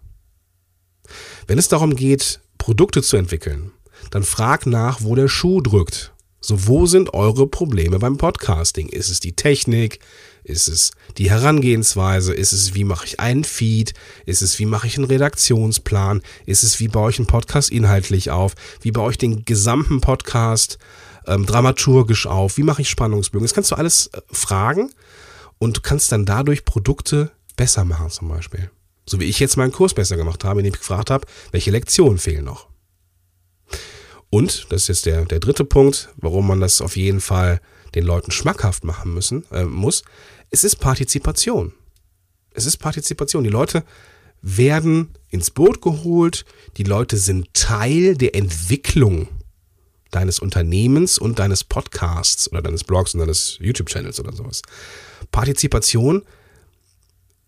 Wenn 1.46 1.58
es 1.58 1.68
darum 1.68 1.96
geht, 1.96 2.40
Produkte 2.58 3.02
zu 3.02 3.16
entwickeln, 3.16 3.72
dann 4.10 4.22
frag 4.22 4.66
nach, 4.66 5.02
wo 5.02 5.14
der 5.14 5.28
Schuh 5.28 5.60
drückt. 5.60 6.12
So, 6.42 6.66
wo 6.66 6.86
sind 6.86 7.12
eure 7.12 7.46
Probleme 7.46 7.98
beim 7.98 8.16
Podcasting? 8.16 8.88
Ist 8.88 9.10
es 9.10 9.20
die 9.20 9.36
Technik? 9.36 9.98
Ist 10.42 10.68
es 10.68 10.92
die 11.18 11.28
Herangehensweise? 11.28 12.32
Ist 12.32 12.52
es, 12.52 12.74
wie 12.74 12.84
mache 12.84 13.04
ich 13.04 13.20
einen 13.20 13.44
Feed? 13.44 13.92
Ist 14.24 14.40
es, 14.40 14.58
wie 14.58 14.64
mache 14.64 14.86
ich 14.86 14.96
einen 14.96 15.04
Redaktionsplan? 15.04 16.22
Ist 16.46 16.62
es, 16.62 16.80
wie 16.80 16.88
baue 16.88 17.10
ich 17.10 17.18
einen 17.18 17.26
Podcast 17.26 17.70
inhaltlich 17.70 18.30
auf? 18.30 18.54
Wie 18.80 18.90
baue 18.90 19.10
ich 19.10 19.18
den 19.18 19.44
gesamten 19.44 20.00
Podcast 20.00 20.78
ähm, 21.26 21.44
dramaturgisch 21.44 22.26
auf? 22.26 22.56
Wie 22.56 22.62
mache 22.62 22.82
ich 22.82 22.88
Spannungsbögen? 22.88 23.44
Das 23.44 23.54
kannst 23.54 23.70
du 23.70 23.76
alles 23.76 24.06
äh, 24.08 24.22
fragen 24.32 24.90
und 25.58 25.82
kannst 25.82 26.10
dann 26.10 26.24
dadurch 26.24 26.64
Produkte 26.64 27.32
besser 27.60 27.84
machen 27.84 28.08
zum 28.08 28.28
Beispiel. 28.28 28.70
So 29.04 29.20
wie 29.20 29.26
ich 29.26 29.38
jetzt 29.38 29.58
meinen 29.58 29.70
Kurs 29.70 29.92
besser 29.92 30.16
gemacht 30.16 30.44
habe, 30.44 30.60
indem 30.60 30.72
ich 30.72 30.80
gefragt 30.80 31.10
habe, 31.10 31.26
welche 31.52 31.70
Lektionen 31.70 32.16
fehlen 32.16 32.46
noch. 32.46 32.68
Und, 34.30 34.66
das 34.70 34.82
ist 34.82 34.88
jetzt 34.88 35.04
der, 35.04 35.26
der 35.26 35.40
dritte 35.40 35.66
Punkt, 35.66 36.08
warum 36.16 36.46
man 36.46 36.62
das 36.62 36.80
auf 36.80 36.96
jeden 36.96 37.20
Fall 37.20 37.60
den 37.94 38.04
Leuten 38.04 38.30
schmackhaft 38.30 38.84
machen 38.84 39.12
müssen, 39.12 39.44
äh, 39.50 39.64
muss. 39.64 40.04
Es 40.48 40.64
ist 40.64 40.76
Partizipation. 40.76 41.74
Es 42.54 42.64
ist 42.64 42.78
Partizipation. 42.78 43.44
Die 43.44 43.50
Leute 43.50 43.84
werden 44.40 45.10
ins 45.28 45.50
Boot 45.50 45.82
geholt. 45.82 46.46
Die 46.78 46.84
Leute 46.84 47.18
sind 47.18 47.52
Teil 47.52 48.16
der 48.16 48.34
Entwicklung 48.34 49.28
deines 50.10 50.38
Unternehmens 50.38 51.18
und 51.18 51.38
deines 51.38 51.62
Podcasts 51.62 52.50
oder 52.50 52.62
deines 52.62 52.84
Blogs 52.84 53.12
und 53.12 53.20
deines 53.20 53.58
YouTube-Channels 53.60 54.18
oder 54.18 54.32
sowas. 54.32 54.62
Partizipation 55.30 56.22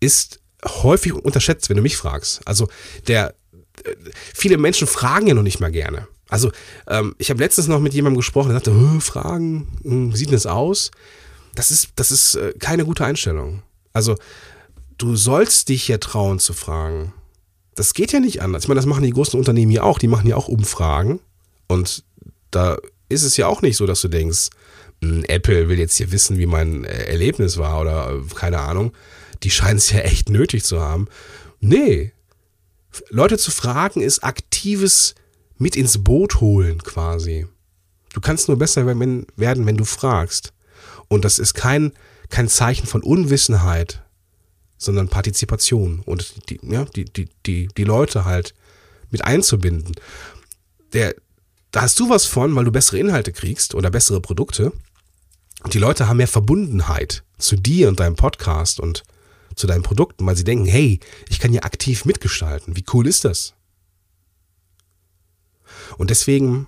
ist 0.03 0.39
häufig 0.65 1.13
unterschätzt, 1.13 1.69
wenn 1.69 1.77
du 1.77 1.83
mich 1.83 1.97
fragst. 1.97 2.41
Also 2.45 2.67
der 3.07 3.35
äh, 3.83 3.95
viele 4.33 4.57
Menschen 4.57 4.87
fragen 4.87 5.27
ja 5.27 5.33
noch 5.33 5.43
nicht 5.43 5.59
mal 5.59 5.71
gerne. 5.71 6.07
Also 6.29 6.51
ähm, 6.87 7.15
ich 7.17 7.29
habe 7.29 7.43
letztens 7.43 7.67
noch 7.67 7.79
mit 7.79 7.93
jemandem 7.93 8.17
gesprochen, 8.17 8.49
der 8.49 8.57
sagte, 8.57 9.01
Fragen, 9.01 9.67
hm, 9.83 10.13
wie 10.13 10.17
sieht 10.17 10.27
denn 10.27 10.35
das 10.35 10.45
aus? 10.45 10.91
Das 11.55 11.69
ist, 11.69 11.89
das 11.95 12.11
ist 12.11 12.35
äh, 12.35 12.53
keine 12.57 12.85
gute 12.85 13.05
Einstellung. 13.05 13.61
Also 13.93 14.15
du 14.97 15.15
sollst 15.15 15.69
dich 15.69 15.87
ja 15.87 15.97
trauen 15.97 16.39
zu 16.39 16.53
fragen. 16.53 17.13
Das 17.75 17.93
geht 17.93 18.11
ja 18.11 18.19
nicht 18.19 18.41
anders. 18.41 18.63
Ich 18.63 18.67
meine, 18.67 18.79
das 18.79 18.85
machen 18.85 19.03
die 19.03 19.11
großen 19.11 19.37
Unternehmen 19.37 19.71
ja 19.71 19.83
auch. 19.83 19.99
Die 19.99 20.07
machen 20.07 20.27
ja 20.27 20.35
auch 20.35 20.47
Umfragen. 20.47 21.19
Und 21.67 22.03
da 22.51 22.77
ist 23.09 23.23
es 23.23 23.37
ja 23.37 23.47
auch 23.47 23.61
nicht 23.61 23.77
so, 23.77 23.85
dass 23.85 24.01
du 24.01 24.07
denkst, 24.07 24.49
hm, 25.03 25.23
Apple 25.25 25.69
will 25.69 25.77
jetzt 25.77 25.97
hier 25.97 26.11
wissen, 26.11 26.37
wie 26.37 26.45
mein 26.45 26.83
äh, 26.83 27.05
Erlebnis 27.05 27.57
war 27.57 27.81
oder 27.81 28.11
äh, 28.11 28.35
keine 28.35 28.59
Ahnung. 28.59 28.93
Die 29.43 29.51
scheinen 29.51 29.77
es 29.77 29.91
ja 29.91 29.99
echt 29.99 30.29
nötig 30.29 30.63
zu 30.63 30.79
haben. 30.81 31.07
Nee. 31.59 32.13
Leute 33.09 33.37
zu 33.37 33.51
fragen 33.51 34.01
ist 34.01 34.23
aktives 34.23 35.15
mit 35.57 35.75
ins 35.75 36.03
Boot 36.03 36.41
holen 36.41 36.81
quasi. 36.83 37.47
Du 38.13 38.21
kannst 38.21 38.47
nur 38.47 38.57
besser 38.57 38.85
werden, 38.85 39.65
wenn 39.65 39.77
du 39.77 39.85
fragst. 39.85 40.53
Und 41.07 41.25
das 41.25 41.39
ist 41.39 41.53
kein, 41.53 41.93
kein 42.29 42.47
Zeichen 42.47 42.87
von 42.87 43.01
Unwissenheit, 43.01 44.03
sondern 44.77 45.09
Partizipation 45.09 46.01
und 46.05 46.49
die, 46.49 46.59
ja, 46.63 46.85
die, 46.85 47.05
die, 47.05 47.29
die, 47.45 47.67
die 47.67 47.83
Leute 47.83 48.25
halt 48.25 48.53
mit 49.09 49.23
einzubinden. 49.23 49.95
Der, 50.93 51.15
da 51.71 51.81
hast 51.81 51.99
du 51.99 52.09
was 52.09 52.25
von, 52.25 52.55
weil 52.55 52.65
du 52.65 52.71
bessere 52.71 52.99
Inhalte 52.99 53.31
kriegst 53.31 53.73
oder 53.73 53.89
bessere 53.89 54.21
Produkte. 54.21 54.71
Und 55.63 55.73
die 55.73 55.79
Leute 55.79 56.07
haben 56.07 56.17
mehr 56.17 56.27
Verbundenheit 56.27 57.23
zu 57.37 57.55
dir 57.55 57.87
und 57.87 57.99
deinem 57.99 58.15
Podcast 58.15 58.79
und 58.79 59.03
zu 59.55 59.67
deinen 59.67 59.83
Produkten, 59.83 60.25
weil 60.25 60.35
sie 60.35 60.43
denken, 60.43 60.65
hey, 60.65 60.99
ich 61.29 61.39
kann 61.39 61.51
hier 61.51 61.65
aktiv 61.65 62.05
mitgestalten. 62.05 62.75
Wie 62.75 62.85
cool 62.93 63.07
ist 63.07 63.25
das? 63.25 63.53
Und 65.97 66.09
deswegen 66.09 66.67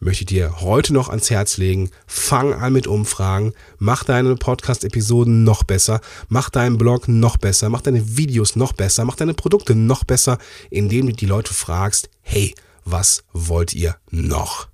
möchte 0.00 0.22
ich 0.22 0.28
dir 0.28 0.60
heute 0.60 0.92
noch 0.92 1.08
ans 1.08 1.30
Herz 1.30 1.56
legen, 1.56 1.90
fang 2.06 2.52
an 2.54 2.72
mit 2.72 2.86
Umfragen, 2.86 3.52
mach 3.78 4.04
deine 4.04 4.36
Podcast-Episoden 4.36 5.42
noch 5.44 5.64
besser, 5.64 6.00
mach 6.28 6.50
deinen 6.50 6.78
Blog 6.78 7.08
noch 7.08 7.36
besser, 7.36 7.68
mach 7.68 7.80
deine 7.80 8.16
Videos 8.16 8.54
noch 8.56 8.72
besser, 8.72 9.04
mach 9.04 9.16
deine 9.16 9.34
Produkte 9.34 9.74
noch 9.74 10.04
besser, 10.04 10.38
indem 10.70 11.08
du 11.08 11.12
die 11.12 11.26
Leute 11.26 11.52
fragst, 11.52 12.08
hey, 12.20 12.54
was 12.84 13.24
wollt 13.32 13.74
ihr 13.74 13.96
noch? 14.10 14.68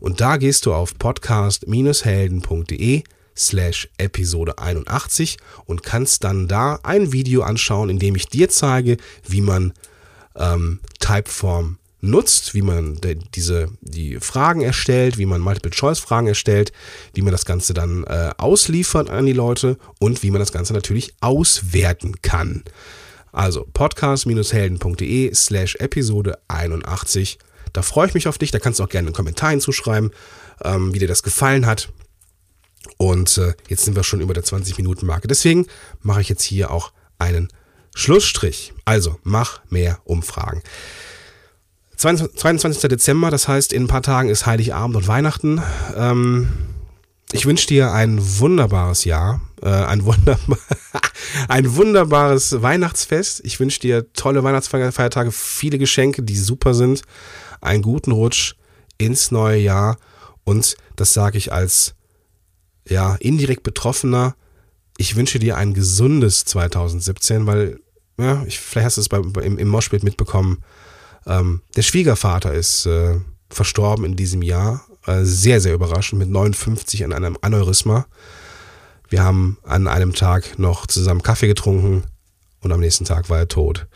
Und 0.00 0.20
da 0.20 0.36
gehst 0.36 0.66
du 0.66 0.74
auf 0.74 0.98
podcast-helden.de 0.98 3.04
slash 3.40 3.88
Episode 3.98 4.58
81 4.58 5.38
und 5.64 5.82
kannst 5.82 6.24
dann 6.24 6.46
da 6.46 6.78
ein 6.82 7.12
Video 7.12 7.42
anschauen, 7.42 7.90
in 7.90 7.98
dem 7.98 8.14
ich 8.14 8.28
dir 8.28 8.48
zeige, 8.48 8.98
wie 9.26 9.40
man 9.40 9.72
ähm, 10.36 10.80
Typeform 11.00 11.78
nutzt, 12.02 12.54
wie 12.54 12.62
man 12.62 12.98
diese, 13.34 13.68
die 13.80 14.18
Fragen 14.20 14.62
erstellt, 14.62 15.18
wie 15.18 15.26
man 15.26 15.40
Multiple-Choice-Fragen 15.40 16.28
erstellt, 16.28 16.72
wie 17.14 17.22
man 17.22 17.32
das 17.32 17.44
Ganze 17.44 17.74
dann 17.74 18.04
äh, 18.04 18.30
ausliefert 18.38 19.10
an 19.10 19.26
die 19.26 19.32
Leute 19.32 19.76
und 19.98 20.22
wie 20.22 20.30
man 20.30 20.40
das 20.40 20.52
Ganze 20.52 20.72
natürlich 20.72 21.14
auswerten 21.20 22.22
kann. 22.22 22.64
Also 23.32 23.66
podcast-helden.de 23.72 25.34
slash 25.34 25.76
Episode 25.76 26.38
81. 26.48 27.38
Da 27.72 27.82
freue 27.82 28.08
ich 28.08 28.14
mich 28.14 28.26
auf 28.28 28.38
dich. 28.38 28.50
Da 28.50 28.58
kannst 28.58 28.80
du 28.80 28.84
auch 28.84 28.88
gerne 28.88 29.08
einen 29.08 29.14
Kommentar 29.14 29.50
hinzuschreiben, 29.50 30.10
ähm, 30.64 30.92
wie 30.94 30.98
dir 30.98 31.08
das 31.08 31.22
gefallen 31.22 31.66
hat. 31.66 31.90
Und 32.96 33.38
äh, 33.38 33.54
jetzt 33.68 33.84
sind 33.84 33.96
wir 33.96 34.04
schon 34.04 34.20
über 34.20 34.34
der 34.34 34.44
20-Minuten-Marke. 34.44 35.28
Deswegen 35.28 35.66
mache 36.00 36.20
ich 36.20 36.28
jetzt 36.28 36.42
hier 36.42 36.70
auch 36.70 36.92
einen 37.18 37.48
Schlussstrich. 37.94 38.72
Also 38.84 39.16
mach 39.22 39.60
mehr 39.68 39.98
Umfragen. 40.04 40.62
22. 41.96 42.88
Dezember, 42.88 43.30
das 43.30 43.46
heißt, 43.46 43.74
in 43.74 43.84
ein 43.84 43.88
paar 43.88 44.02
Tagen 44.02 44.30
ist 44.30 44.46
Heiligabend 44.46 44.96
und 44.96 45.06
Weihnachten. 45.06 45.62
Ähm, 45.94 46.48
ich 47.32 47.44
wünsche 47.44 47.66
dir 47.66 47.92
ein 47.92 48.18
wunderbares 48.38 49.04
Jahr, 49.04 49.42
äh, 49.62 49.68
ein, 49.68 50.04
wunderbar 50.04 50.58
ein 51.48 51.76
wunderbares 51.76 52.62
Weihnachtsfest. 52.62 53.42
Ich 53.44 53.60
wünsche 53.60 53.80
dir 53.80 54.12
tolle 54.14 54.42
Weihnachtsfeiertage, 54.42 55.30
viele 55.30 55.78
Geschenke, 55.78 56.22
die 56.22 56.38
super 56.38 56.72
sind, 56.72 57.02
einen 57.60 57.82
guten 57.82 58.12
Rutsch 58.12 58.54
ins 58.96 59.30
neue 59.30 59.58
Jahr 59.58 59.98
und 60.44 60.76
das 60.96 61.12
sage 61.12 61.38
ich 61.38 61.52
als 61.52 61.94
ja 62.90 63.16
indirekt 63.16 63.62
Betroffener. 63.62 64.34
Ich 64.96 65.16
wünsche 65.16 65.38
dir 65.38 65.56
ein 65.56 65.72
gesundes 65.72 66.44
2017, 66.44 67.46
weil 67.46 67.80
ja, 68.18 68.44
ich, 68.46 68.58
vielleicht 68.58 68.86
hast 68.86 68.96
du 68.98 69.00
es 69.00 69.08
bei, 69.08 69.18
im, 69.18 69.58
im 69.58 69.68
Moshpit 69.68 70.02
mitbekommen. 70.02 70.62
Ähm, 71.26 71.62
der 71.76 71.82
Schwiegervater 71.82 72.52
ist 72.52 72.86
äh, 72.86 73.18
verstorben 73.48 74.04
in 74.04 74.16
diesem 74.16 74.42
Jahr. 74.42 74.84
Äh, 75.06 75.24
sehr, 75.24 75.60
sehr 75.60 75.74
überraschend 75.74 76.18
mit 76.18 76.28
59 76.28 77.04
an 77.04 77.12
einem 77.12 77.38
Aneurysma. 77.40 78.06
Wir 79.08 79.24
haben 79.24 79.58
an 79.64 79.88
einem 79.88 80.14
Tag 80.14 80.58
noch 80.58 80.86
zusammen 80.86 81.22
Kaffee 81.22 81.48
getrunken 81.48 82.04
und 82.60 82.72
am 82.72 82.80
nächsten 82.80 83.04
Tag 83.04 83.30
war 83.30 83.38
er 83.38 83.48
tot. 83.48 83.88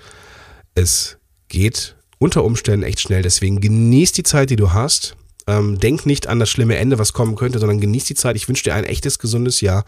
Es 0.75 1.19
geht 1.49 1.97
unter 2.19 2.43
Umständen 2.43 2.85
echt 2.85 3.01
schnell, 3.01 3.23
deswegen 3.23 3.61
genieß 3.61 4.13
die 4.13 4.23
Zeit, 4.23 4.51
die 4.51 4.57
du 4.57 4.73
hast. 4.73 5.17
Ähm, 5.47 5.79
denk 5.79 6.07
nicht 6.07 6.27
an 6.27 6.41
das 6.41 6.49
schlimme 6.49 6.77
Ende, 6.77 6.99
was 6.99 7.13
kommen 7.13 7.37
könnte, 7.37 7.59
sondern 7.59 7.81
genieß 7.81 8.05
die 8.05 8.15
Zeit. 8.15 8.37
Ich 8.37 8.49
wünsche 8.49 8.65
dir 8.65 8.75
ein 8.75 8.85
echtes, 8.85 9.19
gesundes 9.19 9.61
Jahr. 9.61 9.85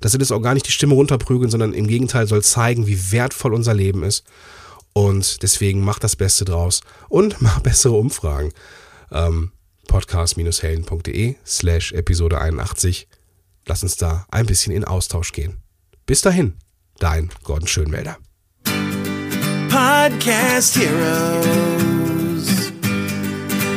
Das 0.00 0.12
soll 0.12 0.20
jetzt 0.20 0.32
auch 0.32 0.40
gar 0.40 0.54
nicht 0.54 0.66
die 0.66 0.72
Stimme 0.72 0.94
runterprügeln, 0.94 1.50
sondern 1.50 1.74
im 1.74 1.86
Gegenteil 1.86 2.26
soll 2.26 2.42
zeigen, 2.42 2.86
wie 2.86 3.12
wertvoll 3.12 3.54
unser 3.54 3.74
Leben 3.74 4.02
ist. 4.02 4.24
Und 4.92 5.42
deswegen 5.42 5.84
mach 5.84 5.98
das 5.98 6.16
Beste 6.16 6.44
draus 6.44 6.80
und 7.08 7.40
mach 7.40 7.60
bessere 7.60 7.94
Umfragen. 7.94 8.52
Ähm, 9.12 9.52
podcast-helden.de 9.86 11.36
slash 11.46 11.92
Episode 11.92 12.40
81. 12.40 13.06
Lass 13.66 13.82
uns 13.82 13.96
da 13.96 14.26
ein 14.30 14.46
bisschen 14.46 14.72
in 14.72 14.84
Austausch 14.84 15.32
gehen. 15.32 15.58
Bis 16.06 16.22
dahin, 16.22 16.54
dein 16.98 17.30
Gordon 17.44 17.68
Schönwälder. 17.68 18.18
Podcast 19.68 20.76
Heroes. 20.76 22.05